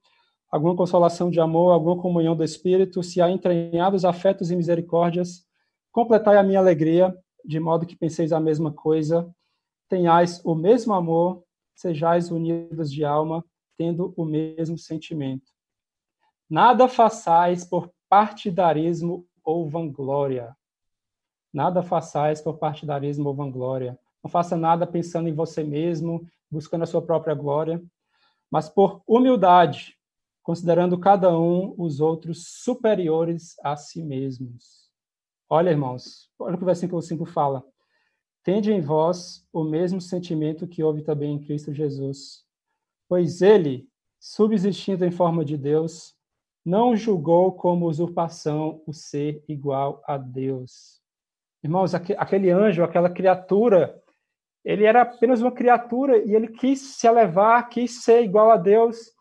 [0.50, 5.46] alguma consolação de amor, alguma comunhão do Espírito, se há entranhados afetos e misericórdias,
[5.92, 9.30] completai a minha alegria, de modo que penseis a mesma coisa,
[9.88, 11.44] tenhais o mesmo amor,
[11.76, 13.46] sejais unidos de alma,
[13.78, 15.59] tendo o mesmo sentimento.
[16.50, 20.58] Nada façais por partidarismo ou vanglória.
[21.54, 24.00] Nada façais por partidarismo ou vanglória.
[24.24, 27.82] Não faça nada pensando em você mesmo, buscando a sua própria glória,
[28.50, 29.96] mas por humildade,
[30.42, 34.90] considerando cada um os outros superiores a si mesmos.
[35.48, 37.64] Olha, irmãos, olha o que o versículo 5 fala.
[38.44, 42.44] Tende em vós o mesmo sentimento que houve também em Cristo Jesus.
[43.08, 43.88] Pois ele,
[44.20, 46.16] subsistindo em forma de Deus,
[46.70, 51.02] não julgou como usurpação o ser igual a Deus.
[51.64, 54.00] Irmãos, aquele anjo, aquela criatura,
[54.64, 59.12] ele era apenas uma criatura e ele quis se elevar, quis ser igual a Deus.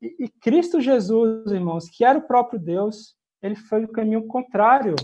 [0.00, 4.94] E, e Cristo Jesus, irmãos, que era o próprio Deus, ele foi o caminho contrário.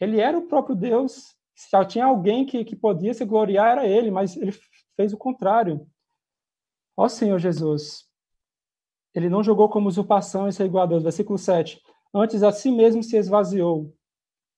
[0.00, 1.36] Ele era o próprio Deus.
[1.54, 4.52] Se tinha alguém que, que podia se gloriar, era ele, mas ele
[4.96, 5.86] fez o contrário.
[6.96, 8.08] Ó Senhor Jesus,
[9.14, 10.52] ele não jogou como usurpação e
[10.88, 11.02] Deus.
[11.02, 11.80] Versículo 7.
[12.12, 13.94] Antes a si mesmo se esvaziou,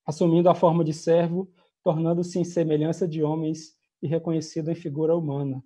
[0.05, 1.51] assumindo a forma de servo,
[1.83, 5.62] tornando-se em semelhança de homens e reconhecido em figura humana.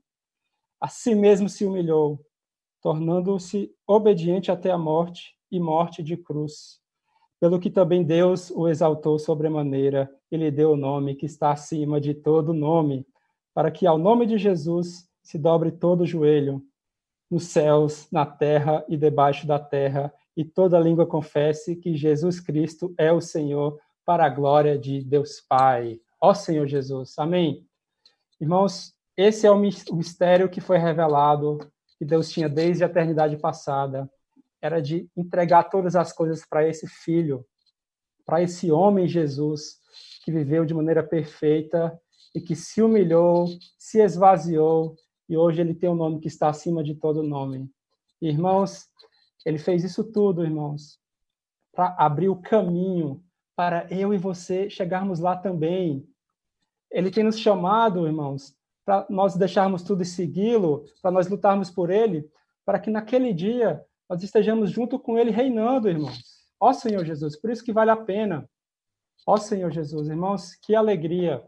[0.81, 2.25] A si mesmo se humilhou,
[2.83, 6.81] tornando-se obediente até a morte e morte de cruz.
[7.39, 12.01] Pelo que também Deus o exaltou sobremaneira e lhe deu o nome que está acima
[12.01, 13.07] de todo nome,
[13.55, 16.63] para que ao nome de Jesus se dobre todo o joelho,
[17.31, 22.93] nos céus, na terra e debaixo da terra, e toda língua confesse que Jesus Cristo
[22.99, 26.01] é o Senhor, para a glória de Deus Pai.
[26.21, 27.17] Ó Senhor Jesus.
[27.19, 27.65] Amém.
[28.41, 31.59] Irmãos, esse é o mistério que foi revelado,
[31.99, 34.11] que Deus tinha desde a eternidade passada.
[34.61, 37.47] Era de entregar todas as coisas para esse filho,
[38.27, 39.79] para esse homem Jesus,
[40.25, 41.97] que viveu de maneira perfeita
[42.35, 43.47] e que se humilhou,
[43.79, 44.97] se esvaziou,
[45.31, 47.71] e hoje ele tem um nome que está acima de todo nome.
[48.21, 48.89] Irmãos,
[49.47, 50.99] ele fez isso tudo, irmãos,
[51.73, 53.23] para abrir o caminho
[53.55, 56.05] para eu e você chegarmos lá também.
[56.91, 61.91] Ele tem nos chamado, irmãos, para nós deixarmos tudo e segui-lo, para nós lutarmos por
[61.91, 62.29] ele,
[62.65, 66.51] para que naquele dia nós estejamos junto com ele reinando, irmãos.
[66.59, 68.51] Ó Senhor Jesus, por isso que vale a pena.
[69.25, 71.41] Ó Senhor Jesus, irmãos, que alegria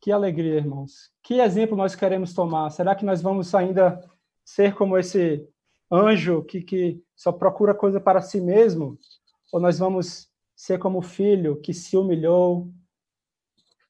[0.00, 1.10] que alegria, irmãos.
[1.22, 2.70] Que exemplo nós queremos tomar?
[2.70, 4.00] Será que nós vamos ainda
[4.44, 5.46] ser como esse
[5.90, 8.98] anjo que, que só procura coisa para si mesmo?
[9.52, 12.72] Ou nós vamos ser como o filho que se humilhou,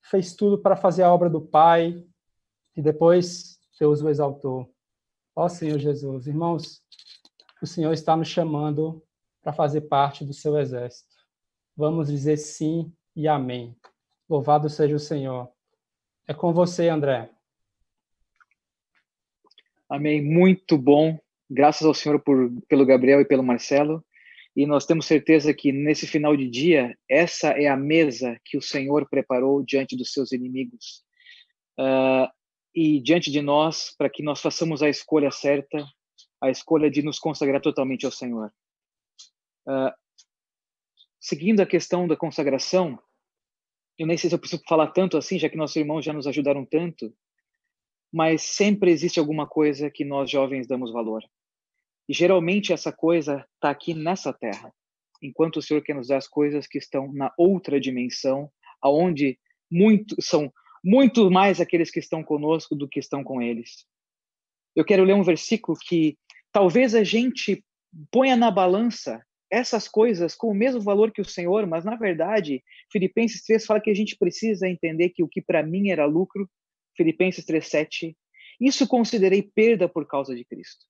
[0.03, 2.05] fez tudo para fazer a obra do Pai
[2.77, 4.73] e depois Deus o exaltou?
[5.35, 6.83] Ó Senhor Jesus, irmãos,
[7.62, 9.03] o Senhor está nos chamando
[9.42, 11.14] para fazer parte do seu exército.
[11.77, 13.77] Vamos dizer sim e amém.
[14.29, 15.51] Louvado seja o Senhor.
[16.31, 17.31] É com você, André.
[19.88, 20.23] Amém.
[20.23, 21.19] Muito bom.
[21.49, 24.05] Graças ao Senhor por, pelo Gabriel e pelo Marcelo.
[24.55, 28.62] E nós temos certeza que nesse final de dia, essa é a mesa que o
[28.62, 31.03] Senhor preparou diante dos seus inimigos.
[31.81, 32.29] Uh,
[32.75, 35.83] e diante de nós, para que nós façamos a escolha certa,
[36.43, 38.53] a escolha de nos consagrar totalmente ao Senhor.
[39.67, 39.93] Uh,
[41.19, 42.99] seguindo a questão da consagração,
[43.98, 46.26] eu nem sei se eu preciso falar tanto assim, já que nossos irmãos já nos
[46.26, 47.12] ajudaram tanto,
[48.12, 51.22] mas sempre existe alguma coisa que nós jovens damos valor.
[52.08, 54.72] E geralmente essa coisa está aqui nessa terra,
[55.20, 59.38] enquanto o Senhor quer nos dar as coisas que estão na outra dimensão, aonde
[59.70, 60.50] muito são
[60.82, 63.84] muito mais aqueles que estão conosco do que estão com eles.
[64.76, 66.16] Eu quero ler um versículo que
[66.52, 67.64] talvez a gente
[68.12, 72.62] ponha na balança essas coisas com o mesmo valor que o Senhor, mas na verdade,
[72.90, 76.48] Filipenses 3 fala que a gente precisa entender que o que para mim era lucro,
[76.96, 78.16] Filipenses 3:7,
[78.61, 80.84] isso considerei perda por causa de Cristo.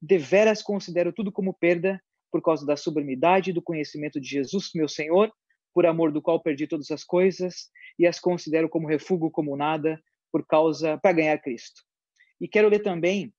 [0.00, 5.32] Deveras considero tudo como perda por causa da sublimidade do conhecimento de Jesus, meu Senhor,
[5.72, 10.02] por amor do qual perdi todas as coisas e as considero como refúgio como nada
[10.30, 11.82] por causa para ganhar Cristo.
[12.40, 13.32] E quero ler também,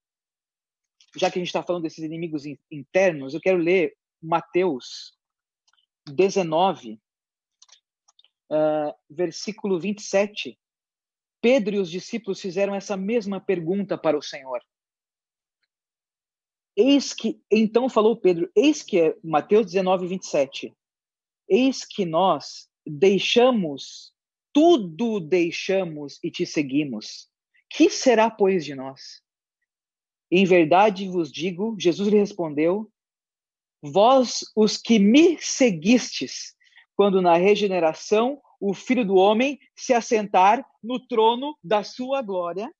[1.18, 5.18] já que a gente está falando desses inimigos internos, eu quero ler Mateus
[6.06, 7.00] 19,
[8.50, 10.58] uh, versículo 27.
[11.42, 14.62] Pedro e os discípulos fizeram essa mesma pergunta para o Senhor.
[16.76, 20.74] Eis que, então falou Pedro, eis que é Mateus 19, 27.
[21.48, 24.14] Eis que nós deixamos,
[24.54, 27.30] tudo deixamos e te seguimos.
[27.70, 29.22] Que será, pois, de nós?
[30.32, 32.92] Em verdade vos digo, Jesus lhe respondeu,
[33.84, 36.56] vós os que me seguistes,
[36.96, 42.72] quando na regeneração o Filho do Homem se assentar no trono da sua glória,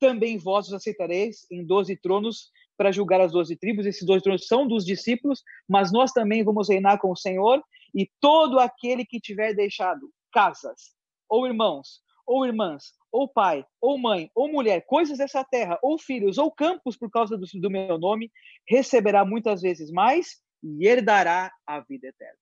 [0.00, 3.86] também vós os aceitareis em doze tronos para julgar as doze tribos.
[3.86, 7.62] Esses dois tronos são dos discípulos, mas nós também vamos reinar com o Senhor.
[7.94, 10.92] E todo aquele que tiver deixado casas,
[11.28, 16.36] ou irmãos, ou irmãs, ou pai, ou mãe, ou mulher, coisas dessa terra, ou filhos,
[16.36, 18.28] ou campos por causa do, do meu nome,
[18.68, 22.36] receberá muitas vezes mais e herdará a vida eterna.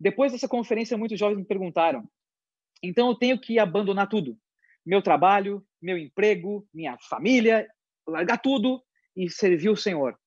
[0.00, 2.04] Depois dessa conferência, muitos jovens me perguntaram:
[2.82, 4.36] então eu tenho que abandonar tudo?
[4.84, 7.68] Meu trabalho, meu emprego, minha família,
[8.08, 8.82] largar tudo
[9.16, 10.18] e servir o Senhor.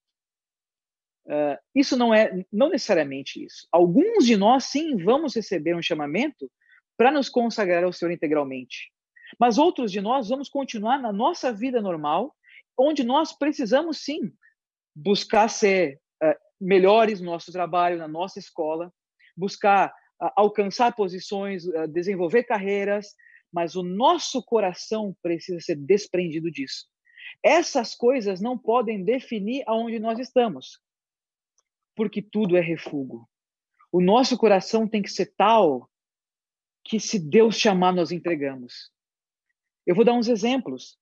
[1.25, 3.67] Uh, isso não é não necessariamente isso.
[3.73, 6.49] Alguns de nós sim vamos receber um chamamento
[6.97, 8.89] para nos consagrar ao Senhor integralmente.
[9.39, 12.35] Mas outros de nós vamos continuar na nossa vida normal,
[12.77, 14.31] onde nós precisamos sim
[14.95, 18.91] buscar ser uh, melhores no nosso trabalho, na nossa escola,
[19.35, 19.89] buscar
[20.21, 23.07] uh, alcançar posições, uh, desenvolver carreiras,
[23.51, 26.85] mas o nosso coração precisa ser desprendido disso.
[27.43, 30.79] Essas coisas não podem definir aonde nós estamos,
[31.95, 33.27] porque tudo é refúgio.
[33.91, 35.89] O nosso coração tem que ser tal
[36.83, 38.91] que, se Deus chamar, nós entregamos.
[39.91, 40.97] Eu vou dar uns exemplos.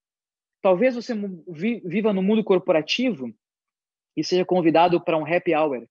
[0.63, 1.13] Talvez você
[1.85, 3.31] viva no mundo corporativo
[4.17, 5.87] e seja convidado para um happy hour.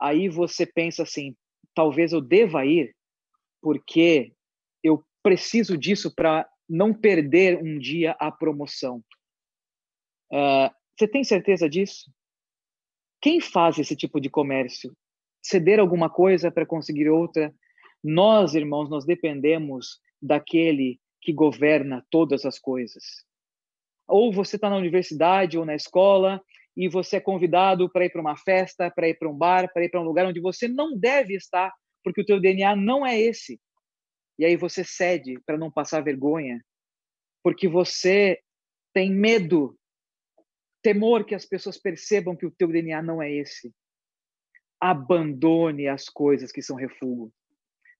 [0.00, 1.36] Aí você pensa assim:
[1.74, 2.96] talvez eu deva ir,
[3.60, 4.32] porque
[4.82, 9.04] eu preciso disso para não perder um dia a promoção.
[10.32, 12.10] Uh, você tem certeza disso?
[13.20, 14.96] Quem faz esse tipo de comércio?
[15.42, 17.54] Ceder alguma coisa para conseguir outra?
[18.02, 23.24] Nós, irmãos, nós dependemos daquele que governa todas as coisas.
[24.08, 26.42] Ou você está na universidade ou na escola
[26.76, 29.84] e você é convidado para ir para uma festa, para ir para um bar, para
[29.84, 33.18] ir para um lugar onde você não deve estar, porque o teu DNA não é
[33.18, 33.60] esse.
[34.38, 36.64] E aí você cede para não passar vergonha,
[37.42, 38.40] porque você
[38.92, 39.78] tem medo,
[40.82, 43.72] temor que as pessoas percebam que o teu DNA não é esse.
[44.80, 47.32] Abandone as coisas que são refúgio.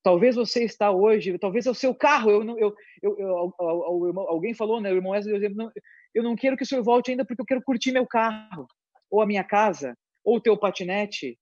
[0.02, 2.30] Talvez você está hoje, talvez é o seu carro.
[2.30, 4.90] Eu, eu, eu, eu alguém falou, né?
[4.90, 5.70] O irmão Wesley, eu não,
[6.14, 8.66] eu não quero que o senhor volte ainda porque eu quero curtir meu carro,
[9.10, 11.38] ou a minha casa, ou o teu patinete,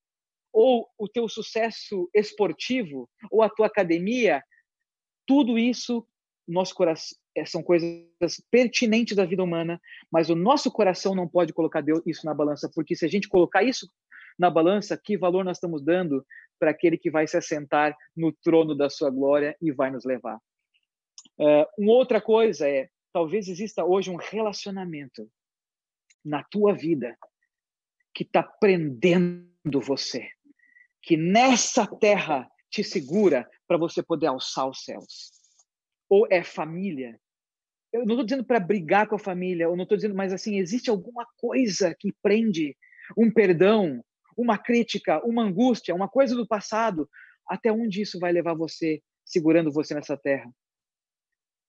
[0.52, 4.42] ou o teu sucesso esportivo, ou a tua academia.
[5.26, 6.06] Tudo isso,
[6.46, 8.04] nosso coração, é, são coisas
[8.50, 9.80] pertinentes da vida humana,
[10.10, 13.62] mas o nosso coração não pode colocar isso na balança, porque se a gente colocar
[13.62, 13.88] isso
[14.38, 16.24] na balança, que valor nós estamos dando
[16.58, 20.38] para aquele que vai se assentar no trono da sua glória e vai nos levar.
[21.38, 25.30] Uh, uma outra coisa é, talvez exista hoje um relacionamento
[26.24, 27.16] na tua vida
[28.14, 30.28] que está prendendo você,
[31.02, 35.30] que nessa terra te segura para você poder alçar os céus.
[36.08, 37.18] Ou é família.
[37.92, 40.58] Eu não estou dizendo para brigar com a família, eu não estou dizendo, mas assim,
[40.58, 42.76] existe alguma coisa que prende
[43.16, 44.04] um perdão,
[44.38, 47.10] uma crítica, uma angústia, uma coisa do passado,
[47.46, 50.48] até onde isso vai levar você, segurando você nessa terra?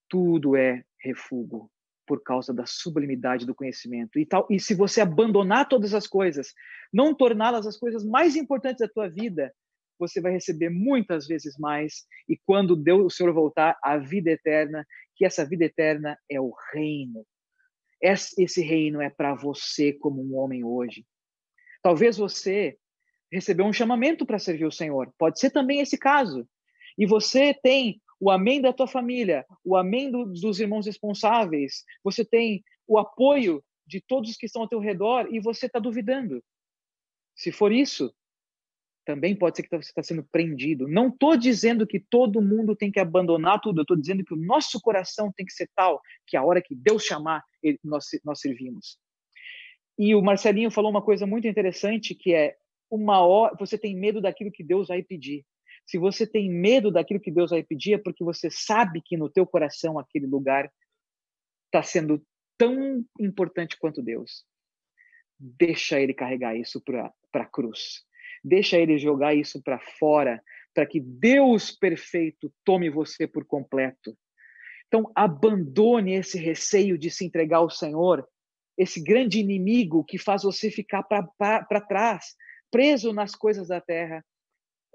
[0.07, 1.69] Tudo é refúgio
[2.05, 4.19] por causa da sublimidade do conhecimento.
[4.19, 6.53] E tal, e se você abandonar todas as coisas,
[6.93, 9.53] não torná-las as coisas mais importantes da tua vida,
[9.97, 12.05] você vai receber muitas vezes mais.
[12.27, 16.53] E quando Deus, o Senhor voltar, a vida eterna, que essa vida eterna é o
[16.73, 17.25] reino.
[18.01, 21.05] Esse reino é para você como um homem hoje.
[21.81, 22.77] Talvez você
[23.31, 25.13] recebeu um chamamento para servir o Senhor.
[25.17, 26.47] Pode ser também esse caso.
[26.97, 32.25] E você tem o amém da tua família, o amém do, dos irmãos responsáveis, você
[32.25, 36.43] tem o apoio de todos os que estão ao teu redor e você está duvidando.
[37.35, 38.13] Se for isso,
[39.05, 40.87] também pode ser que você está sendo prendido.
[40.87, 44.37] Não estou dizendo que todo mundo tem que abandonar tudo, eu estou dizendo que o
[44.37, 47.43] nosso coração tem que ser tal que a hora que Deus chamar,
[47.83, 48.99] nós, nós servimos.
[49.99, 52.55] E o Marcelinho falou uma coisa muito interessante, que é
[52.89, 55.45] uma hora, você tem medo daquilo que Deus vai pedir.
[55.85, 59.29] Se você tem medo daquilo que Deus vai pedir, é porque você sabe que no
[59.29, 60.71] teu coração aquele lugar
[61.65, 62.25] está sendo
[62.57, 64.45] tão importante quanto Deus.
[65.37, 68.05] Deixa ele carregar isso para a cruz.
[68.41, 70.41] Deixa ele jogar isso para fora,
[70.73, 74.17] para que Deus perfeito tome você por completo.
[74.87, 78.25] Então, abandone esse receio de se entregar ao Senhor,
[78.79, 82.33] esse grande inimigo que faz você ficar para trás,
[82.71, 84.25] preso nas coisas da terra.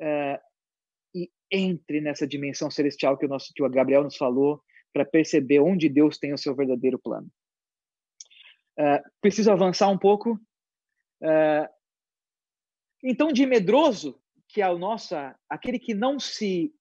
[0.01, 0.41] Uh,
[1.15, 4.61] e entre nessa dimensão celestial que o nosso que o Gabriel nos falou
[4.93, 7.29] para perceber onde Deus tem o seu verdadeiro plano.
[8.79, 10.33] Uh, preciso avançar um pouco.
[11.21, 11.69] Uh,
[13.03, 14.19] então, de medroso,
[14.49, 15.15] que é o nosso,
[15.49, 16.75] aquele que não se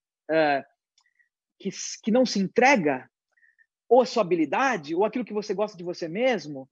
[1.58, 1.68] que,
[2.02, 3.08] que não se entrega,
[3.86, 6.66] ou a sua habilidade, ou aquilo que você gosta de você mesmo,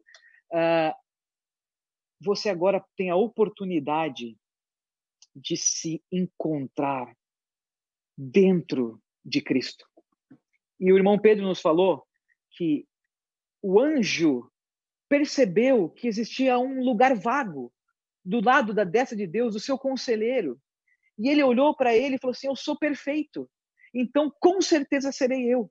[2.20, 4.36] você agora tem a oportunidade
[5.34, 7.16] de se encontrar
[8.16, 9.84] dentro de Cristo.
[10.78, 12.04] E o irmão Pedro nos falou
[12.50, 12.86] que
[13.62, 14.50] o anjo
[15.08, 17.72] percebeu que existia um lugar vago
[18.24, 20.60] do lado da destra de Deus, o seu conselheiro.
[21.18, 23.48] E ele olhou para ele e falou assim: Eu sou perfeito,
[23.94, 25.70] então com certeza serei eu.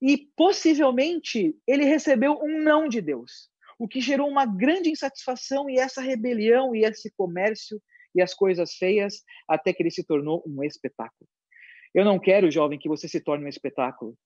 [0.00, 5.78] E possivelmente ele recebeu um não de Deus, o que gerou uma grande insatisfação e
[5.78, 7.80] essa rebelião e esse comércio
[8.14, 11.28] e as coisas feias, até que ele se tornou um espetáculo.
[11.92, 14.16] Eu não quero, jovem, que você se torne um espetáculo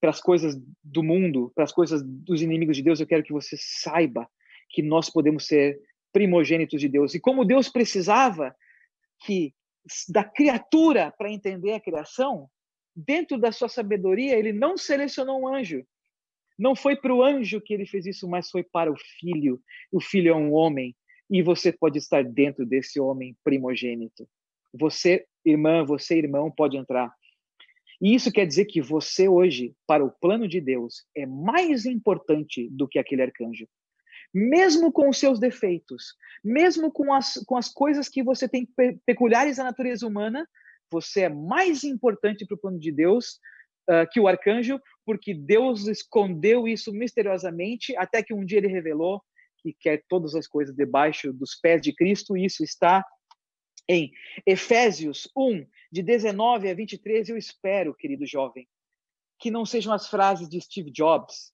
[0.00, 2.98] para as coisas do mundo, para as coisas dos inimigos de Deus.
[2.98, 4.28] Eu quero que você saiba
[4.70, 5.78] que nós podemos ser
[6.12, 7.14] primogênitos de Deus.
[7.14, 8.54] E como Deus precisava
[9.20, 9.54] que
[10.08, 12.48] da criatura para entender a criação,
[12.94, 15.84] dentro da sua sabedoria, ele não selecionou um anjo.
[16.60, 19.58] Não foi para o anjo que ele fez isso, mas foi para o filho.
[19.90, 20.94] O filho é um homem
[21.30, 24.28] e você pode estar dentro desse homem primogênito.
[24.74, 27.10] Você irmã, você, irmão, pode entrar.
[27.98, 32.68] E isso quer dizer que você hoje, para o plano de Deus, é mais importante
[32.70, 33.66] do que aquele arcanjo.
[34.32, 38.68] Mesmo com os seus defeitos, mesmo com as, com as coisas que você tem
[39.06, 40.46] peculiares à natureza humana,
[40.90, 43.38] você é mais importante para o plano de Deus
[43.88, 44.80] uh, que o arcanjo,
[45.10, 49.20] porque Deus escondeu isso misteriosamente até que um dia ele revelou
[49.58, 53.04] que quer todas as coisas debaixo dos pés de Cristo, e isso está
[53.88, 54.12] em
[54.46, 58.68] Efésios 1, de 19 a 23, eu espero, querido jovem,
[59.40, 61.52] que não sejam as frases de Steve Jobs,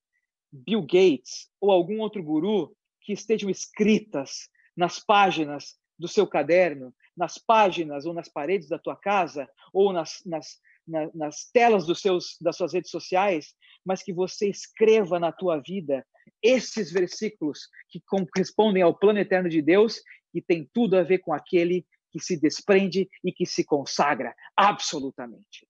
[0.52, 7.38] Bill Gates ou algum outro guru que estejam escritas nas páginas do seu caderno, nas
[7.38, 12.36] páginas ou nas paredes da tua casa ou nas, nas, na, nas telas dos seus,
[12.40, 16.06] das suas redes sociais, mas que você escreva na tua vida
[16.42, 20.00] esses versículos que correspondem ao plano eterno de Deus
[20.34, 25.68] e tem tudo a ver com aquele que se desprende e que se consagra absolutamente.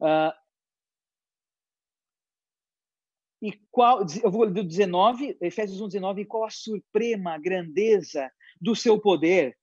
[0.00, 0.32] Uh,
[3.42, 8.74] e qual, eu vou do 19, Efésios 1, 19, e qual a suprema grandeza do
[8.74, 9.56] seu poder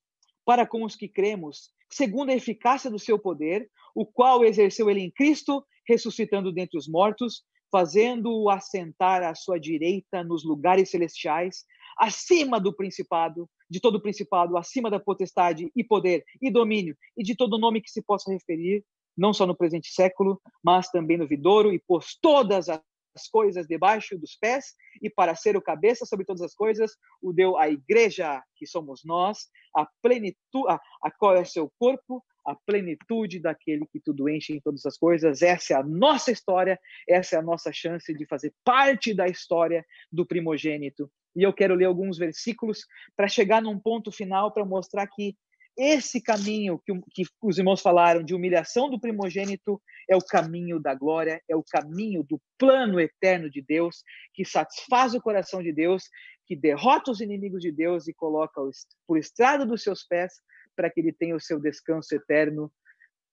[0.45, 5.01] para com os que cremos, segundo a eficácia do seu poder, o qual exerceu ele
[5.01, 11.63] em Cristo, ressuscitando dentre os mortos, fazendo-o assentar à sua direita nos lugares celestiais,
[11.97, 17.23] acima do principado, de todo o principado, acima da potestade e poder e domínio e
[17.23, 18.83] de todo nome que se possa referir,
[19.17, 22.81] não só no presente século, mas também no vidouro, e pôs todas as
[23.27, 26.91] coisas debaixo dos pés, e para ser o cabeça sobre todas as coisas,
[27.21, 32.23] o deu à igreja, que somos nós, a plenitude, a, a qual é seu corpo,
[32.45, 35.41] a plenitude daquele que tudo enche em todas as coisas.
[35.41, 39.85] Essa é a nossa história, essa é a nossa chance de fazer parte da história
[40.11, 41.09] do primogênito.
[41.35, 42.85] E eu quero ler alguns versículos
[43.15, 45.35] para chegar num ponto final para mostrar que
[45.77, 49.81] esse caminho que, que, os irmãos falaram de humilhação do primogênito
[50.11, 54.03] é o caminho da glória, é o caminho do plano eterno de Deus,
[54.33, 56.03] que satisfaz o coração de Deus,
[56.45, 58.61] que derrota os inimigos de Deus e coloca
[59.07, 60.33] por estrada dos seus pés
[60.75, 62.69] para que ele tenha o seu descanso eterno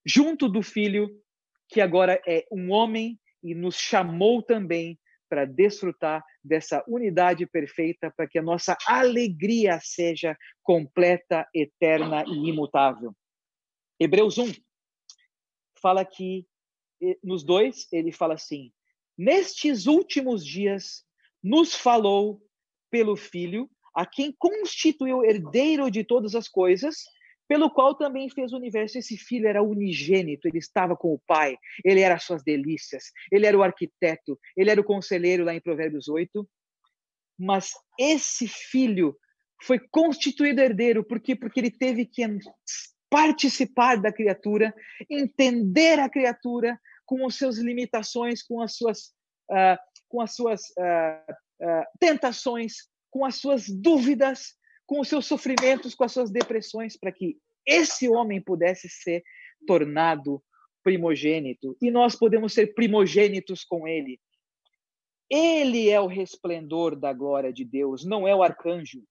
[0.07, 1.11] junto do Filho,
[1.69, 4.99] que agora é um homem e nos chamou também
[5.29, 13.13] para desfrutar dessa unidade perfeita, para que a nossa alegria seja completa, eterna e imutável.
[14.01, 14.53] Hebreus 1
[15.81, 16.47] fala que,
[17.23, 18.73] nos dois, ele fala assim:
[19.17, 21.05] Nestes últimos dias
[21.43, 22.41] nos falou
[22.91, 27.03] pelo Filho, a quem constituiu herdeiro de todas as coisas,
[27.49, 28.99] pelo qual também fez o universo.
[28.99, 33.57] Esse filho era unigênito, ele estava com o pai, ele era suas delícias, ele era
[33.57, 36.49] o arquiteto, ele era o conselheiro lá em Provérbios 8.
[37.39, 39.17] Mas esse filho
[39.63, 41.35] foi constituído herdeiro, por quê?
[41.35, 42.23] Porque ele teve que
[43.11, 44.75] participar da criatura,
[45.09, 49.15] entender a criatura com as suas limitações, com as suas,
[49.51, 49.79] uh,
[50.09, 51.33] com as suas uh,
[51.63, 52.75] uh, tentações,
[53.11, 54.55] com as suas dúvidas,
[54.87, 59.23] com os seus sofrimentos, com as suas depressões, para que esse homem pudesse ser
[59.67, 60.43] tornado
[60.83, 61.77] primogênito.
[61.83, 64.21] E nós podemos ser primogênitos com ele.
[65.31, 69.03] Ele é o resplendor da glória de Deus, não é o arcanjo.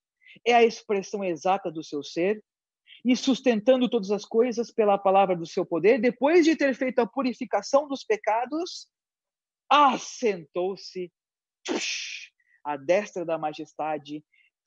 [0.45, 2.43] É a expressão exata do seu ser
[3.07, 7.07] e sustentando todas as coisas pela palavra do seu poder, depois de ter feito a
[7.07, 8.89] purificação dos pecados,
[9.69, 11.09] assentou-se
[12.65, 14.21] à destra da majestade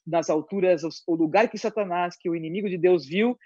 [0.06, 3.36] nas alturas, o lugar que Satanás, que o inimigo de Deus viu,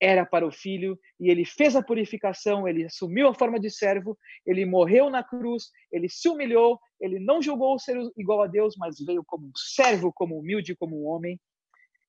[0.00, 4.18] era para o filho, e ele fez a purificação, ele assumiu a forma de servo,
[4.44, 8.96] ele morreu na cruz, ele se humilhou, ele não julgou ser igual a Deus, mas
[8.98, 11.38] veio como um servo, como humilde, como um homem.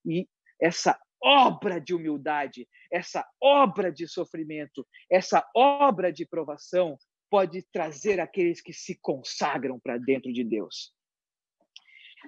[0.04, 0.28] E
[0.60, 6.98] essa obra de humildade, essa obra de sofrimento, essa obra de provação
[7.30, 10.94] pode trazer aqueles que se consagram para dentro de Deus.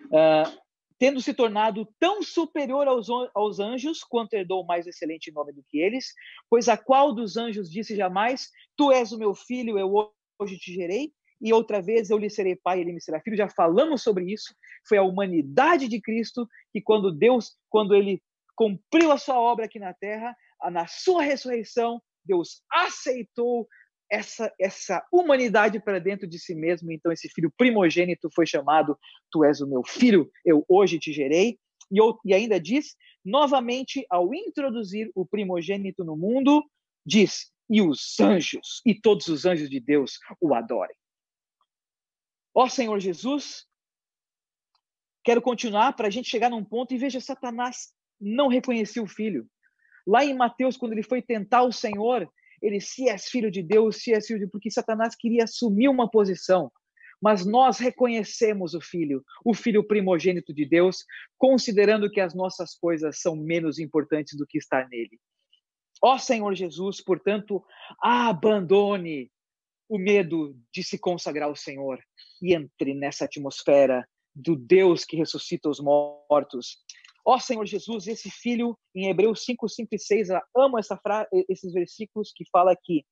[0.06, 0.64] Uh,
[0.98, 5.80] tendo se tornado tão superior aos, aos anjos, quanto herdou mais excelente nome do que
[5.80, 6.14] eles,
[6.50, 9.92] pois a qual dos anjos disse jamais: Tu és o meu filho, eu
[10.40, 13.36] hoje te gerei, e outra vez eu lhe serei pai, ele me será filho.
[13.36, 14.56] Já falamos sobre isso.
[14.88, 18.24] Foi a humanidade de Cristo que, quando Deus, quando ele
[18.56, 20.36] cumpriu a sua obra aqui na terra,
[20.72, 23.68] na sua ressurreição, Deus aceitou
[24.10, 26.92] essa, essa humanidade para dentro de si mesmo.
[26.92, 28.98] Então, esse filho primogênito foi chamado:
[29.32, 31.58] Tu és o meu filho, eu hoje te gerei.
[31.92, 36.64] E, e ainda diz, novamente, ao introduzir o primogênito no mundo,
[37.06, 40.96] diz: E os anjos, e todos os anjos de Deus o adorem.
[42.56, 43.66] Ó Senhor Jesus,
[45.24, 47.92] quero continuar para a gente chegar num ponto e veja: Satanás
[48.24, 49.48] não reconhecia o filho.
[50.06, 52.28] Lá em Mateus, quando ele foi tentar o Senhor,
[52.62, 56.10] ele se és filho de Deus, se és filho de porque Satanás queria assumir uma
[56.10, 56.72] posição.
[57.22, 61.06] Mas nós reconhecemos o filho, o filho primogênito de Deus,
[61.38, 65.20] considerando que as nossas coisas são menos importantes do que estar nele.
[66.02, 67.64] Ó Senhor Jesus, portanto,
[68.02, 69.32] abandone
[69.88, 72.00] o medo de se consagrar ao Senhor
[72.42, 74.06] e entre nessa atmosfera
[74.36, 76.78] do Deus que ressuscita os mortos,
[77.26, 81.00] Ó Senhor Jesus, esse filho, em Hebreus 5, 5 e 6, amo essa
[81.48, 83.06] esses versículos que fala aqui.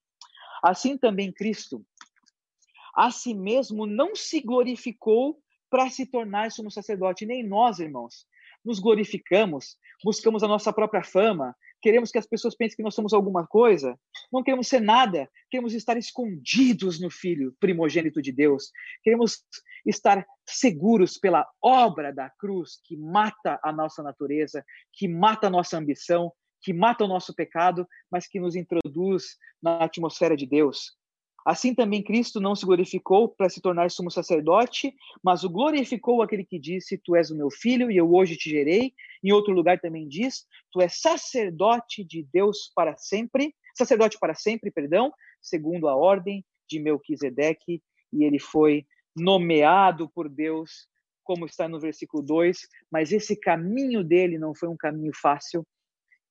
[0.64, 1.84] Assim também Cristo,
[2.96, 5.40] a si mesmo não se glorificou
[5.70, 8.26] para se tornar sumo sacerdote, nem nós, irmãos.
[8.64, 13.14] Nos glorificamos, buscamos a nossa própria fama, queremos que as pessoas pensem que nós somos
[13.14, 13.98] alguma coisa,
[14.32, 18.70] não queremos ser nada, queremos estar escondidos no Filho primogênito de Deus,
[19.02, 19.44] queremos
[19.86, 20.24] estar
[20.58, 26.32] seguros pela obra da cruz que mata a nossa natureza, que mata a nossa ambição,
[26.62, 30.96] que mata o nosso pecado, mas que nos introduz na atmosfera de Deus.
[31.46, 34.94] Assim também Cristo não se glorificou para se tornar sumo sacerdote,
[35.24, 38.50] mas o glorificou aquele que disse: Tu és o meu filho e eu hoje te
[38.50, 38.94] gerei.
[39.24, 44.70] Em outro lugar também diz: Tu és sacerdote de Deus para sempre, sacerdote para sempre,
[44.70, 47.82] perdão, segundo a ordem de Melquisedeque,
[48.14, 48.86] e ele foi
[49.16, 50.88] nomeado por Deus,
[51.24, 55.66] como está no versículo 2, mas esse caminho dele não foi um caminho fácil.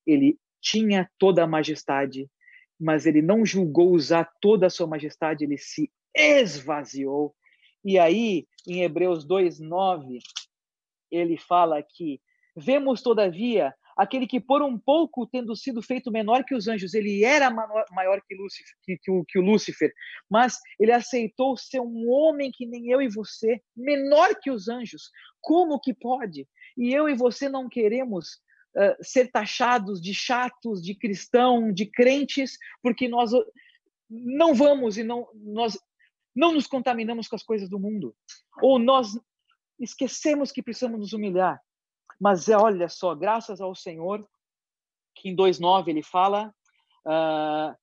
[0.07, 2.28] Ele tinha toda a majestade,
[2.78, 7.35] mas ele não julgou usar toda a sua majestade, ele se esvaziou.
[7.85, 10.18] E aí, em Hebreus 2:9,
[11.11, 12.20] ele fala que
[12.57, 17.24] vemos todavia aquele que por um pouco, tendo sido feito menor que os anjos, ele
[17.24, 19.93] era maior que, Lúcifer, que, que, o, que o Lúcifer,
[20.28, 25.11] mas ele aceitou ser um homem que nem eu e você, menor que os anjos.
[25.41, 26.47] Como que pode?
[26.76, 28.41] E eu e você não queremos
[28.76, 33.32] uh, ser taxados de chatos, de cristão, de crentes, porque nós
[34.09, 35.78] não vamos e não nós
[36.34, 38.14] não nos contaminamos com as coisas do mundo,
[38.62, 39.18] ou nós
[39.78, 41.61] esquecemos que precisamos nos humilhar.
[42.21, 44.29] Mas é, olha só, graças ao Senhor,
[45.14, 46.55] que em 2,9 ele fala,
[47.07, 47.75] uh,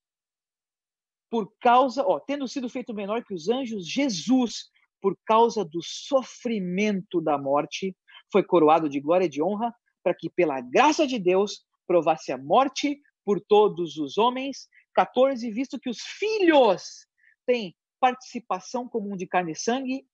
[1.28, 4.70] por causa, ó, tendo sido feito menor que os anjos, Jesus,
[5.00, 7.96] por causa do sofrimento da morte,
[8.32, 12.38] foi coroado de glória e de honra, para que pela graça de Deus provasse a
[12.38, 14.68] morte por todos os homens.
[14.94, 17.06] 14, visto que os filhos
[17.44, 20.06] têm participação comum de carne e sangue,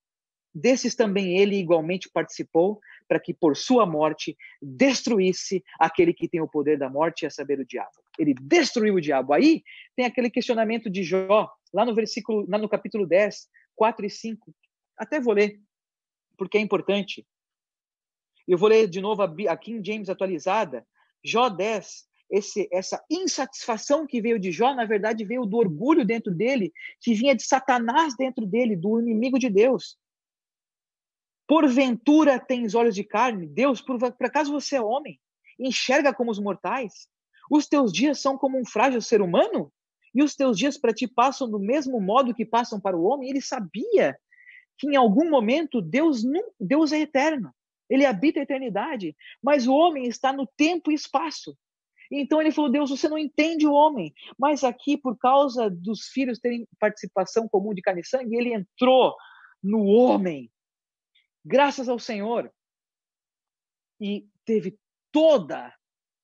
[0.54, 6.48] desses também ele igualmente participou, para que por sua morte destruísse aquele que tem o
[6.48, 7.90] poder da morte, a saber, o diabo.
[8.18, 9.32] Ele destruiu o diabo.
[9.32, 9.62] Aí
[9.96, 14.54] tem aquele questionamento de Jó, lá no versículo, lá no capítulo 10, 4 e 5.
[14.96, 15.60] Até vou ler,
[16.36, 17.26] porque é importante.
[18.46, 20.86] Eu vou ler de novo a King James atualizada,
[21.24, 26.32] Jó 10, esse, essa insatisfação que veio de Jó, na verdade, veio do orgulho dentro
[26.32, 29.96] dele, que vinha de Satanás dentro dele, do inimigo de Deus.
[31.46, 33.46] Porventura tens olhos de carne?
[33.46, 35.20] Deus, por, por acaso você é homem?
[35.58, 37.08] Enxerga como os mortais?
[37.50, 39.70] Os teus dias são como um frágil ser humano?
[40.14, 43.28] E os teus dias para ti passam do mesmo modo que passam para o homem?
[43.28, 44.16] Ele sabia
[44.78, 47.52] que em algum momento Deus não, Deus é eterno.
[47.90, 51.56] Ele habita a eternidade, mas o homem está no tempo e espaço.
[52.10, 54.14] Então ele falou: Deus, você não entende o homem.
[54.38, 59.14] Mas aqui, por causa dos filhos terem participação comum de carne e sangue, ele entrou
[59.62, 60.50] no homem
[61.44, 62.52] graças ao Senhor.
[64.00, 64.78] E teve
[65.12, 65.72] toda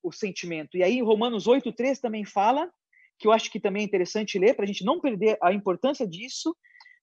[0.03, 0.77] o sentimento.
[0.77, 2.71] E aí, Romanos 8,3 também fala,
[3.19, 6.07] que eu acho que também é interessante ler, para a gente não perder a importância
[6.07, 6.57] disso,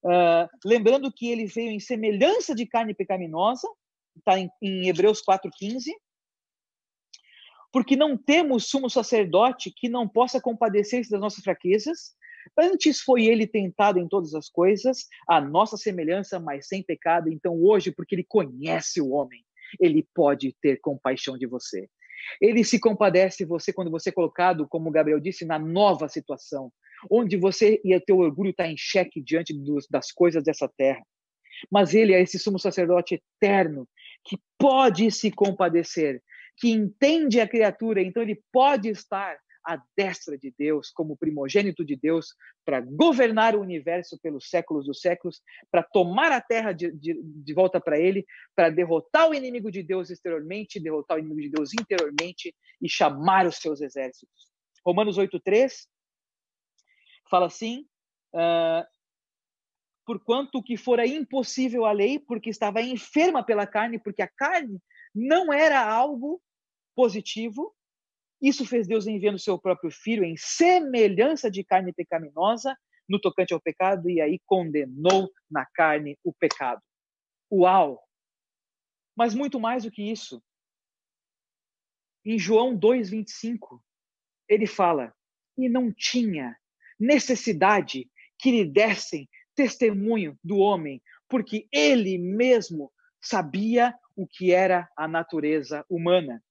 [0.03, 3.68] uh, lembrando que ele veio em semelhança de carne pecaminosa,
[4.18, 5.91] está em, em Hebreus 4,15,
[7.72, 12.15] porque não temos sumo sacerdote que não possa compadecer-se das nossas fraquezas,
[12.58, 17.30] Antes foi ele tentado em todas as coisas, a nossa semelhança, mas sem pecado.
[17.30, 19.43] Então, hoje, porque ele conhece o homem,
[19.80, 21.89] ele pode ter compaixão de você.
[22.41, 26.72] Ele se compadece de você quando você é colocado, como Gabriel disse, na nova situação,
[27.10, 31.04] onde você e o teu orgulho está em xeque diante dos, das coisas dessa terra.
[31.72, 33.88] Mas ele é esse sumo sacerdote eterno
[34.24, 36.22] que pode se compadecer,
[36.58, 39.38] que entende a criatura, então ele pode estar
[39.68, 45.01] à destra de Deus, como primogênito de Deus, para governar o universo pelos séculos dos
[45.01, 49.70] séculos, para tomar a terra de, de, de volta para ele, para derrotar o inimigo
[49.70, 54.47] de Deus exteriormente, derrotar o inimigo de Deus interiormente e chamar os seus exércitos.
[54.86, 55.86] Romanos 8,3
[57.30, 57.86] fala assim:
[58.34, 58.88] uh,
[60.05, 64.82] porquanto que fora impossível a lei, porque estava enferma pela carne, porque a carne
[65.13, 66.41] não era algo
[66.95, 67.76] positivo,
[68.41, 72.75] isso fez Deus enviando seu próprio filho em semelhança de carne pecaminosa
[73.09, 76.81] no tocante ao pecado e aí condenou na carne o pecado.
[77.51, 77.99] Uau!
[79.15, 80.41] Mas muito mais do que isso.
[82.25, 83.81] Em João 2:25,
[84.49, 85.13] ele fala:
[85.57, 86.55] "E não tinha
[86.99, 95.07] necessidade que lhe dessem testemunho do homem, porque ele mesmo sabia o que era a
[95.07, 96.43] natureza humana.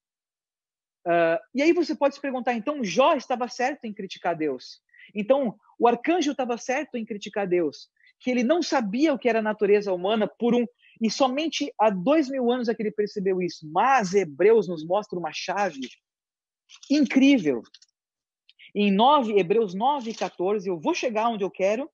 [1.07, 4.81] Uh, e aí você pode se perguntar, então Jó estava certo em criticar Deus?
[5.15, 7.89] Então o arcanjo estava certo em criticar Deus?
[8.19, 10.67] Que ele não sabia o que era a natureza humana por um
[11.01, 13.71] e somente há dois mil anos é que ele percebeu isso.
[13.71, 15.89] Mas Hebreus nos mostra uma chave
[16.91, 17.63] incrível.
[18.75, 21.91] Em 9, Hebreus 9, 14, eu vou chegar onde eu quero,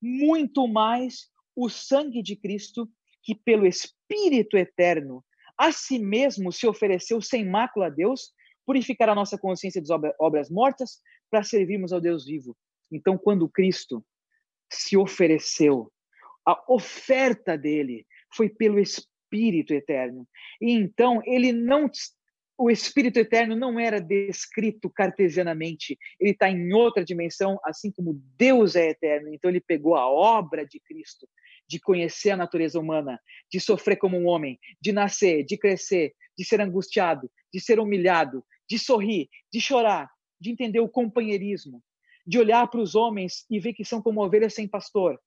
[0.00, 2.88] muito mais o sangue de Cristo,
[3.22, 5.24] que pelo Espírito eterno
[5.56, 8.32] a si mesmo se ofereceu sem mácula a Deus,
[8.66, 11.00] purificar a nossa consciência das obras mortas
[11.30, 12.56] para servirmos ao Deus vivo.
[12.90, 14.04] Então, quando Cristo
[14.70, 15.90] se ofereceu,
[16.46, 20.26] a oferta dele foi pelo Espírito Eterno.
[20.60, 21.90] E então ele não
[22.56, 28.76] o Espírito Eterno não era descrito cartesianamente, ele está em outra dimensão, assim como Deus
[28.76, 29.34] é eterno.
[29.34, 31.28] Então ele pegou a obra de Cristo,
[31.66, 36.44] de conhecer a natureza humana, de sofrer como um homem, de nascer, de crescer, de
[36.44, 40.10] ser angustiado, de ser humilhado, de sorrir, de chorar,
[40.40, 41.82] de entender o companheirismo,
[42.26, 45.20] de olhar para os homens e ver que são como ovelhas sem pastor.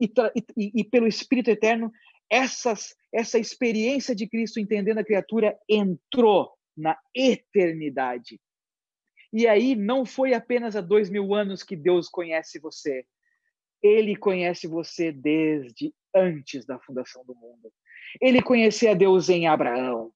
[0.00, 0.10] E,
[0.56, 1.90] e, e pelo Espírito Eterno,
[2.30, 8.40] essas, essa experiência de Cristo entendendo a criatura entrou na eternidade.
[9.32, 13.04] E aí não foi apenas há dois mil anos que Deus conhece você.
[13.82, 17.72] Ele conhece você desde antes da fundação do mundo.
[18.20, 20.12] Ele conhecia Deus em Abraão.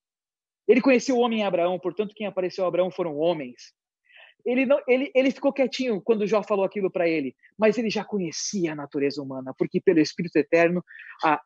[0.69, 3.73] Ele conheceu o homem em Abraão, portanto, quem apareceu a Abraão foram homens.
[4.45, 8.05] Ele, não, ele, ele ficou quietinho quando Jó falou aquilo para ele, mas ele já
[8.05, 10.85] conhecia a natureza humana, porque pelo Espírito Eterno,
[11.25, 11.41] a,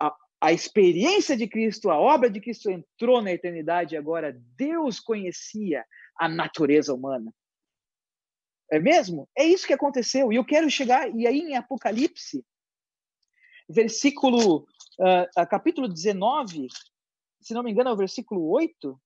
[0.00, 4.98] a, a experiência de Cristo, a obra de Cristo entrou na eternidade, e agora Deus
[4.98, 5.84] conhecia
[6.18, 7.32] a natureza humana.
[8.72, 9.28] É mesmo?
[9.36, 10.32] É isso que aconteceu.
[10.32, 12.44] E eu quero chegar, e aí em Apocalipse,
[13.68, 14.66] versículo,
[14.98, 16.66] uh, capítulo 19,
[17.44, 18.98] se não me engano é o versículo 8,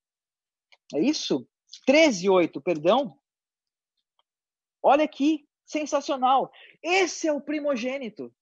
[0.95, 1.47] é isso?
[1.85, 3.19] 13, 8, perdão.
[4.81, 6.51] Olha aqui, sensacional.
[6.81, 8.33] Esse é o primogênito.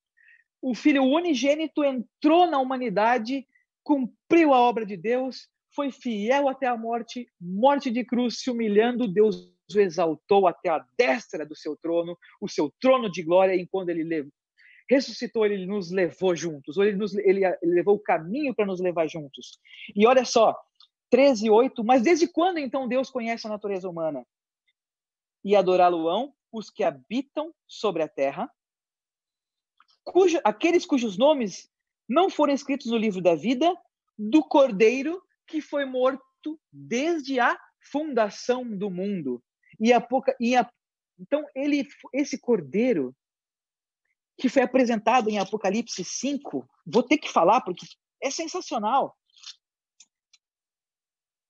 [0.61, 3.49] O filho unigênito entrou na humanidade,
[3.83, 9.09] cumpriu a obra de Deus, foi fiel até a morte, morte de cruz, se humilhando,
[9.09, 13.67] Deus o exaltou até a destra do seu trono, o seu trono de glória, e
[13.67, 14.05] quando ele
[14.89, 18.81] ressuscitou, ele nos levou juntos, ou ele, nos, ele, ele levou o caminho para nos
[18.81, 19.59] levar juntos.
[19.95, 20.57] E olha só,
[21.11, 24.27] 13, 8, mas desde quando então Deus conhece a natureza humana?
[25.45, 28.51] E adorá-lo-ão os que habitam sobre a terra,
[30.05, 31.71] cujo, aqueles cujos nomes
[32.09, 33.75] não foram escritos no livro da vida
[34.19, 39.43] do Cordeiro que foi morto desde a fundação do mundo.
[39.79, 40.69] E a pouca, e a,
[41.19, 43.15] então ele, esse cordeiro
[44.39, 47.87] que foi apresentado em Apocalipse 5, vou ter que falar porque
[48.23, 49.17] é sensacional.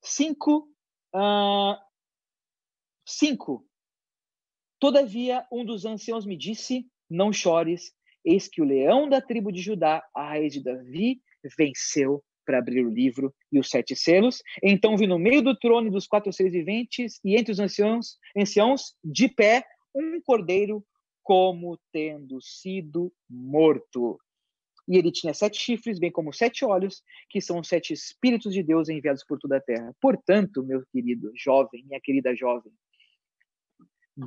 [0.02, 0.68] 5,
[1.14, 1.76] uh,
[3.04, 3.66] 5.
[4.78, 7.92] Todavia, um dos anciãos me disse: Não chores,
[8.24, 11.20] eis que o leão da tribo de Judá, a raiz de Davi,
[11.56, 14.40] venceu para abrir o livro e os sete selos.
[14.62, 18.94] Então vi no meio do trono dos quatro seres viventes e entre os anciãos, anciãos
[19.04, 19.64] de pé
[19.94, 20.84] um cordeiro
[21.26, 24.20] como tendo sido morto.
[24.88, 28.62] E ele tinha sete chifres, bem como sete olhos, que são os sete espíritos de
[28.62, 29.92] Deus enviados por toda a terra.
[30.00, 32.72] Portanto, meu querido jovem, minha querida jovem,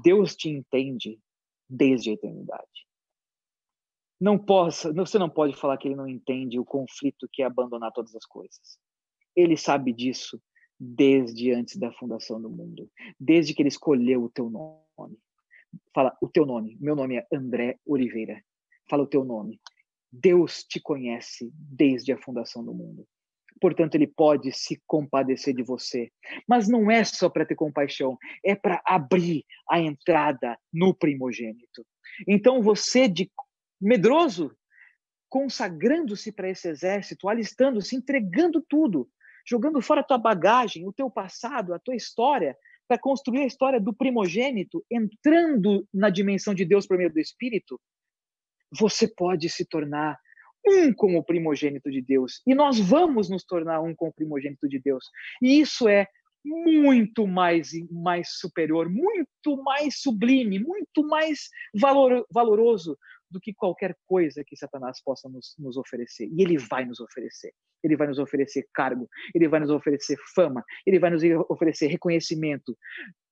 [0.03, 1.17] Deus te entende
[1.69, 2.89] desde a eternidade
[4.19, 7.91] não possa, você não pode falar que ele não entende o conflito que é abandonar
[7.93, 8.77] todas as coisas.
[9.35, 10.41] Ele sabe disso
[10.77, 12.89] desde antes da fundação do mundo,
[13.19, 15.17] desde que ele escolheu o teu nome.
[15.93, 16.77] Fala o teu nome.
[16.79, 18.41] Meu nome é André Oliveira.
[18.89, 19.59] Fala o teu nome.
[20.11, 23.07] Deus te conhece desde a fundação do mundo.
[23.59, 26.11] Portanto, ele pode se compadecer de você.
[26.47, 31.85] Mas não é só para ter compaixão, é para abrir a entrada no primogênito.
[32.27, 33.29] Então, você de
[33.79, 34.55] medroso,
[35.27, 39.09] consagrando-se para esse exército, alistando-se, entregando tudo,
[39.45, 42.57] jogando fora a tua bagagem, o teu passado, a tua história,
[42.89, 47.79] para construir a história do primogênito, entrando na dimensão de Deus por meio do Espírito,
[48.71, 50.17] você pode se tornar
[50.67, 52.41] um com o primogênito de Deus.
[52.47, 55.05] E nós vamos nos tornar um com o primogênito de Deus.
[55.39, 56.07] E isso é
[56.43, 62.97] muito mais, mais superior, muito mais sublime, muito mais valor, valoroso
[63.29, 66.27] do que qualquer coisa que Satanás possa nos, nos oferecer.
[66.31, 67.53] E ele vai nos oferecer.
[67.83, 72.77] Ele vai nos oferecer cargo, ele vai nos oferecer fama, ele vai nos oferecer reconhecimento,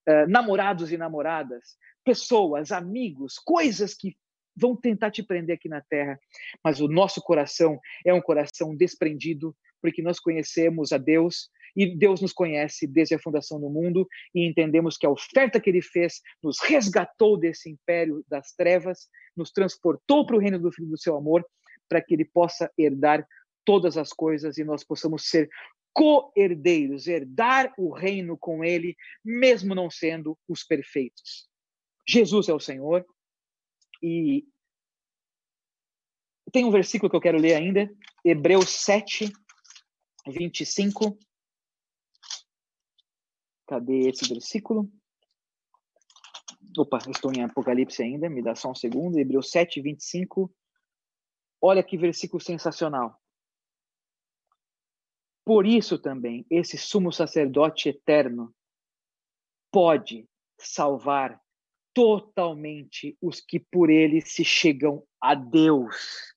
[0.07, 4.15] uh, namorados e namoradas, pessoas, amigos, coisas que
[4.55, 6.19] vão tentar te prender aqui na terra.
[6.63, 12.19] Mas o nosso coração é um coração desprendido, porque nós conhecemos a Deus e Deus
[12.21, 16.21] nos conhece desde a fundação do mundo e entendemos que a oferta que ele fez
[16.41, 21.15] nos resgatou desse império das trevas, nos transportou para o reino do Filho do seu
[21.15, 21.45] amor,
[21.88, 23.23] para que ele possa herdar
[23.63, 25.47] todas as coisas e nós possamos ser
[25.93, 31.47] co-herdeiros, herdar o reino com ele, mesmo não sendo os perfeitos.
[32.09, 33.05] Jesus é o Senhor
[34.01, 34.45] e
[36.51, 37.88] tem um versículo que eu quero ler ainda,
[38.25, 39.32] Hebreus 7,
[40.28, 41.17] 25.
[43.68, 44.89] Cadê esse versículo?
[46.78, 49.20] Opa, estou em Apocalipse ainda, me dá só um segundo.
[49.20, 50.53] Hebreus 7, 25.
[51.61, 53.20] Olha que versículo sensacional.
[55.43, 58.53] Por isso também, esse sumo sacerdote eterno
[59.72, 61.41] pode salvar
[61.93, 66.36] totalmente os que por ele se chegam a Deus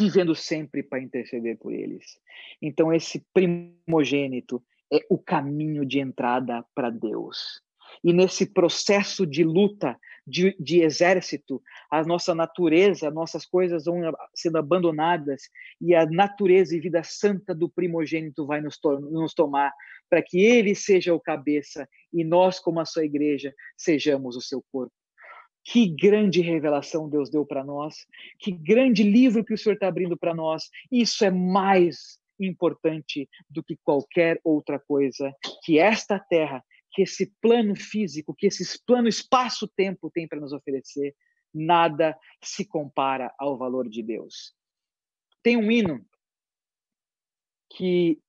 [0.00, 2.18] vivendo sempre para interceder por eles.
[2.62, 7.62] Então, esse primogênito é o caminho de entrada para Deus.
[8.02, 14.00] E nesse processo de luta, de, de exército, a nossa natureza, nossas coisas vão
[14.34, 15.42] sendo abandonadas
[15.80, 19.72] e a natureza e vida santa do primogênito vai nos, to nos tomar,
[20.08, 24.64] para que ele seja o cabeça e nós, como a sua igreja, sejamos o seu
[24.72, 24.94] corpo.
[25.70, 28.04] Que grande revelação Deus deu para nós,
[28.40, 30.68] que grande livro que o Senhor está abrindo para nós.
[30.90, 37.76] Isso é mais importante do que qualquer outra coisa que esta terra, que esse plano
[37.76, 41.14] físico, que esse plano espaço-tempo tem para nos oferecer.
[41.54, 44.52] Nada se compara ao valor de Deus.
[45.40, 46.04] Tem um hino
[47.76, 48.20] que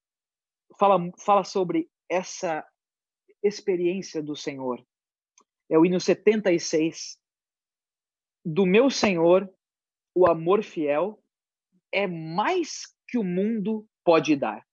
[0.77, 2.63] fala, fala sobre essa
[3.41, 4.85] experiência do Senhor.
[5.67, 7.20] É o hino 76.
[8.43, 9.47] Do meu Senhor,
[10.15, 11.21] o amor fiel
[11.91, 14.65] é mais que o mundo pode dar.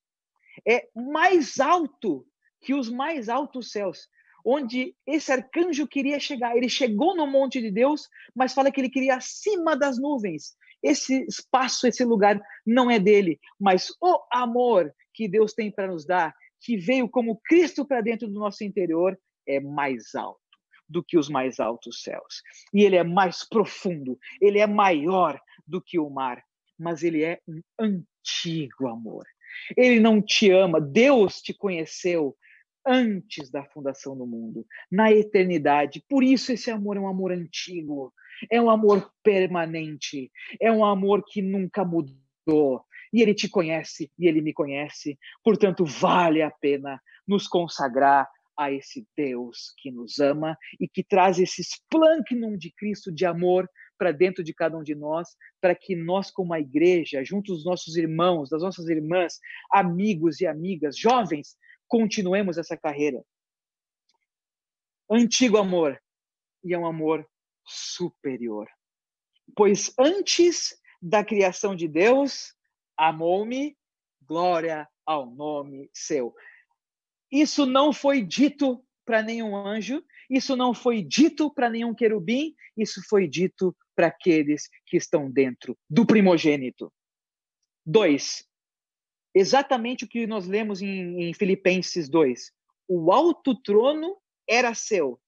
[0.66, 2.26] É mais alto
[2.62, 4.08] que os mais altos céus,
[4.44, 6.56] onde esse arcanjo queria chegar.
[6.56, 10.56] Ele chegou no monte de Deus, mas fala que ele queria acima das nuvens.
[10.82, 16.06] Esse espaço, esse lugar não é dele, mas o amor que Deus tem para nos
[16.06, 20.47] dar, que veio como Cristo para dentro do nosso interior, é mais alto
[20.88, 22.42] do que os mais altos céus.
[22.72, 26.42] E ele é mais profundo, ele é maior do que o mar,
[26.78, 29.26] mas ele é um antigo amor.
[29.76, 32.36] Ele não te ama, Deus te conheceu
[32.86, 36.02] antes da fundação do mundo, na eternidade.
[36.08, 38.12] Por isso esse amor é um amor antigo,
[38.50, 40.30] é um amor permanente,
[40.60, 42.82] é um amor que nunca mudou.
[43.12, 45.18] E ele te conhece e ele me conhece.
[45.42, 48.28] Portanto, vale a pena nos consagrar
[48.58, 53.70] a esse Deus que nos ama e que traz esse esplâncnum de Cristo de amor
[53.96, 55.28] para dentro de cada um de nós,
[55.60, 59.38] para que nós, como a igreja, junto dos nossos irmãos, das nossas irmãs,
[59.72, 61.56] amigos e amigas, jovens,
[61.86, 63.22] continuemos essa carreira.
[65.10, 66.00] Antigo amor,
[66.64, 67.26] e é um amor
[67.64, 68.68] superior.
[69.56, 72.54] Pois antes da criação de Deus,
[72.96, 73.76] amou-me,
[74.22, 76.34] glória ao nome seu.
[77.30, 83.02] Isso não foi dito para nenhum anjo, isso não foi dito para nenhum querubim, isso
[83.08, 86.92] foi dito para aqueles que estão dentro do primogênito.
[87.84, 88.44] Dois,
[89.34, 92.52] exatamente o que nós lemos em, em Filipenses 2.
[92.86, 94.16] O alto trono
[94.46, 95.20] era seu,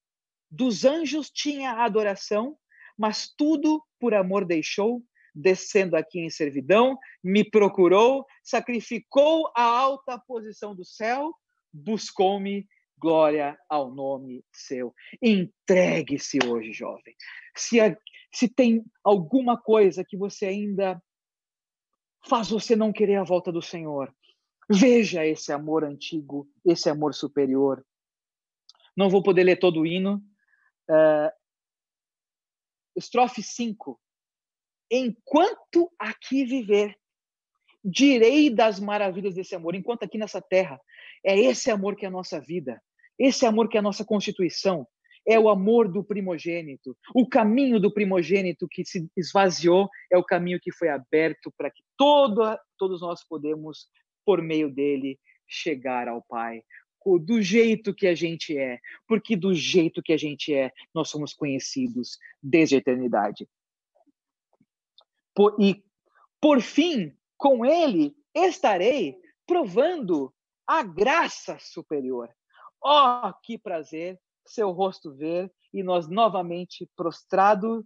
[0.50, 2.58] dos anjos tinha adoração,
[2.98, 5.02] mas tudo por amor deixou,
[5.34, 11.32] descendo aqui em servidão, me procurou, sacrificou a alta posição do céu,
[11.72, 12.66] buscou-me
[12.98, 14.94] glória ao nome seu.
[15.22, 17.16] Entregue-se hoje, jovem.
[17.56, 17.96] Se, a,
[18.32, 21.02] se tem alguma coisa que você ainda
[22.28, 24.14] faz você não querer a volta do Senhor,
[24.70, 27.84] veja esse amor antigo, esse amor superior.
[28.94, 30.22] Não vou poder ler todo o hino.
[30.88, 31.32] Uh,
[32.94, 33.98] estrofe 5.
[34.90, 36.98] Enquanto aqui viver,
[37.82, 40.80] direi das maravilhas desse amor, enquanto aqui nessa terra.
[41.24, 42.80] É esse amor que é a nossa vida.
[43.18, 44.86] Esse amor que é a nossa constituição
[45.26, 46.96] é o amor do primogênito.
[47.14, 51.82] O caminho do primogênito que se esvaziou é o caminho que foi aberto para que
[51.96, 52.40] todo,
[52.78, 53.86] todos nós podemos,
[54.24, 56.62] por meio dele, chegar ao Pai.
[57.22, 61.32] Do jeito que a gente é, porque do jeito que a gente é, nós somos
[61.32, 63.48] conhecidos desde a eternidade.
[65.34, 65.82] Por, e,
[66.40, 69.16] por fim, com ele estarei
[69.46, 70.32] provando
[70.70, 72.30] a graça superior.
[72.80, 74.16] Oh, que prazer
[74.46, 77.84] seu rosto ver e nós novamente prostrado,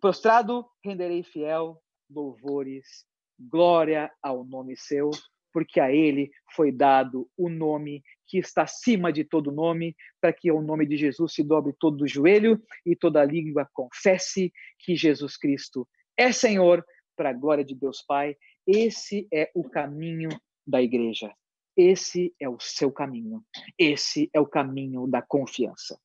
[0.00, 3.04] prostrado renderei fiel louvores,
[3.36, 5.10] glória ao nome seu,
[5.52, 10.52] porque a ele foi dado o nome que está acima de todo nome, para que
[10.52, 15.36] o nome de Jesus se dobre todo o joelho e toda língua confesse que Jesus
[15.36, 15.84] Cristo
[16.16, 16.86] é Senhor,
[17.16, 18.36] para a glória de Deus Pai.
[18.64, 20.28] Esse é o caminho
[20.64, 21.34] da igreja.
[21.76, 23.44] Esse é o seu caminho.
[23.78, 26.00] Esse é o caminho da confiança.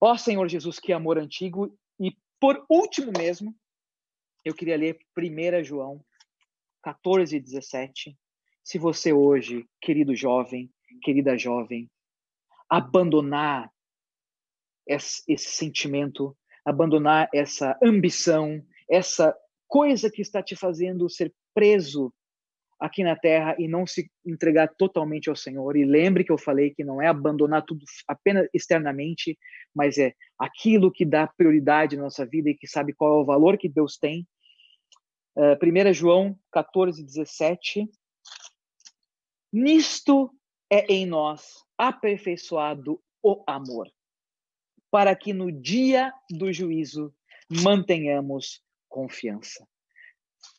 [0.00, 1.76] Ó Senhor Jesus, que amor antigo.
[1.98, 3.54] E por último mesmo,
[4.44, 6.04] eu queria ler 1 João
[6.82, 8.16] 14, 17.
[8.62, 10.70] Se você hoje, querido jovem,
[11.02, 11.90] querida jovem,
[12.68, 13.70] abandonar
[14.86, 22.12] esse, esse sentimento, abandonar essa ambição, essa coisa que está te fazendo ser preso
[22.78, 25.76] aqui na terra e não se entregar totalmente ao Senhor.
[25.76, 29.38] E lembre que eu falei que não é abandonar tudo apenas externamente,
[29.74, 33.24] mas é aquilo que dá prioridade na nossa vida e que sabe qual é o
[33.24, 34.26] valor que Deus tem.
[35.36, 37.88] Uh, eh, 1 João 14, 17.
[39.52, 40.30] Nisto
[40.70, 43.88] é em nós aperfeiçoado o amor,
[44.90, 47.14] para que no dia do juízo
[47.50, 49.66] mantenhamos confiança.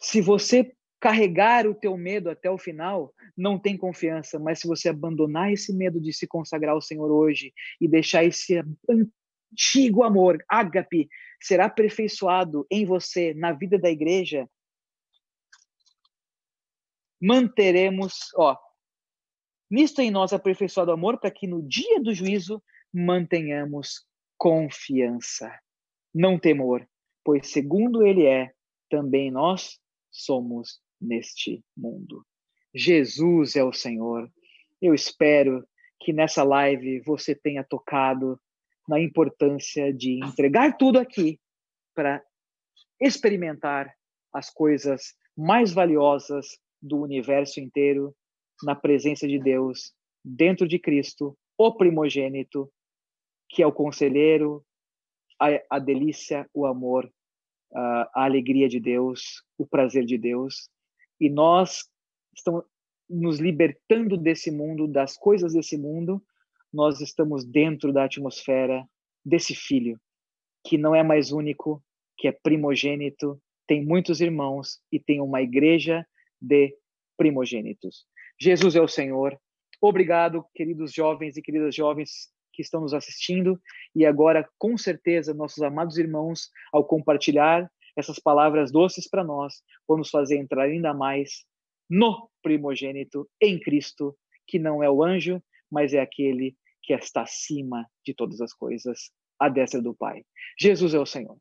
[0.02, 4.90] Se você carregar o teu medo até o final, não tem confiança, mas se você
[4.90, 11.10] abandonar esse medo de se consagrar ao Senhor hoje e deixar esse antigo amor, ágape,
[11.42, 14.50] ser aperfeiçoado em você, na vida da igreja,
[17.22, 18.58] manteremos, ó,
[19.70, 24.06] nisto em nós aperfeiçoado amor, para que no dia do juízo mantenhamos
[24.38, 25.52] confiança,
[26.14, 26.88] não temor,
[27.24, 28.54] pois segundo ele é,
[28.90, 29.80] também nós
[30.12, 32.26] somos neste mundo.
[32.74, 34.30] Jesus é o Senhor.
[34.82, 35.66] Eu espero
[36.00, 38.40] que nessa live você tenha tocado
[38.88, 41.40] na importância de entregar tudo aqui
[41.96, 42.22] para
[43.00, 43.94] experimentar
[44.34, 48.16] as coisas mais valiosas do universo inteiro
[48.64, 49.94] na presença de Deus,
[50.24, 52.72] dentro de Cristo, o primogênito,
[53.50, 54.64] que é o conselheiro,
[55.40, 55.48] a,
[55.78, 57.12] a delícia, o amor,
[57.74, 60.70] a, a alegria de Deus, o prazer de Deus.
[61.20, 61.86] E nós
[62.36, 62.64] estamos
[63.10, 66.24] nos libertando desse mundo, das coisas desse mundo,
[66.74, 68.86] nós estamos dentro da atmosfera
[69.24, 70.00] desse filho,
[70.66, 71.84] que não é mais único,
[72.18, 76.06] que é primogênito, tem muitos irmãos e tem uma igreja
[76.42, 76.76] de
[77.18, 78.06] primogênitos.
[78.40, 79.40] Jesus é o Senhor.
[79.82, 83.60] Obrigado, queridos jovens e queridas jovens que estão nos assistindo
[83.94, 89.98] e agora, com certeza, nossos amados irmãos, ao compartilhar essas palavras doces para nós, vão
[89.98, 91.46] nos fazer entrar ainda mais
[91.90, 94.16] no primogênito em Cristo,
[94.48, 95.42] que não é o anjo,
[95.72, 100.24] mas é aquele que está acima de todas as coisas, à destra do Pai.
[100.60, 101.38] Jesus é o Senhor.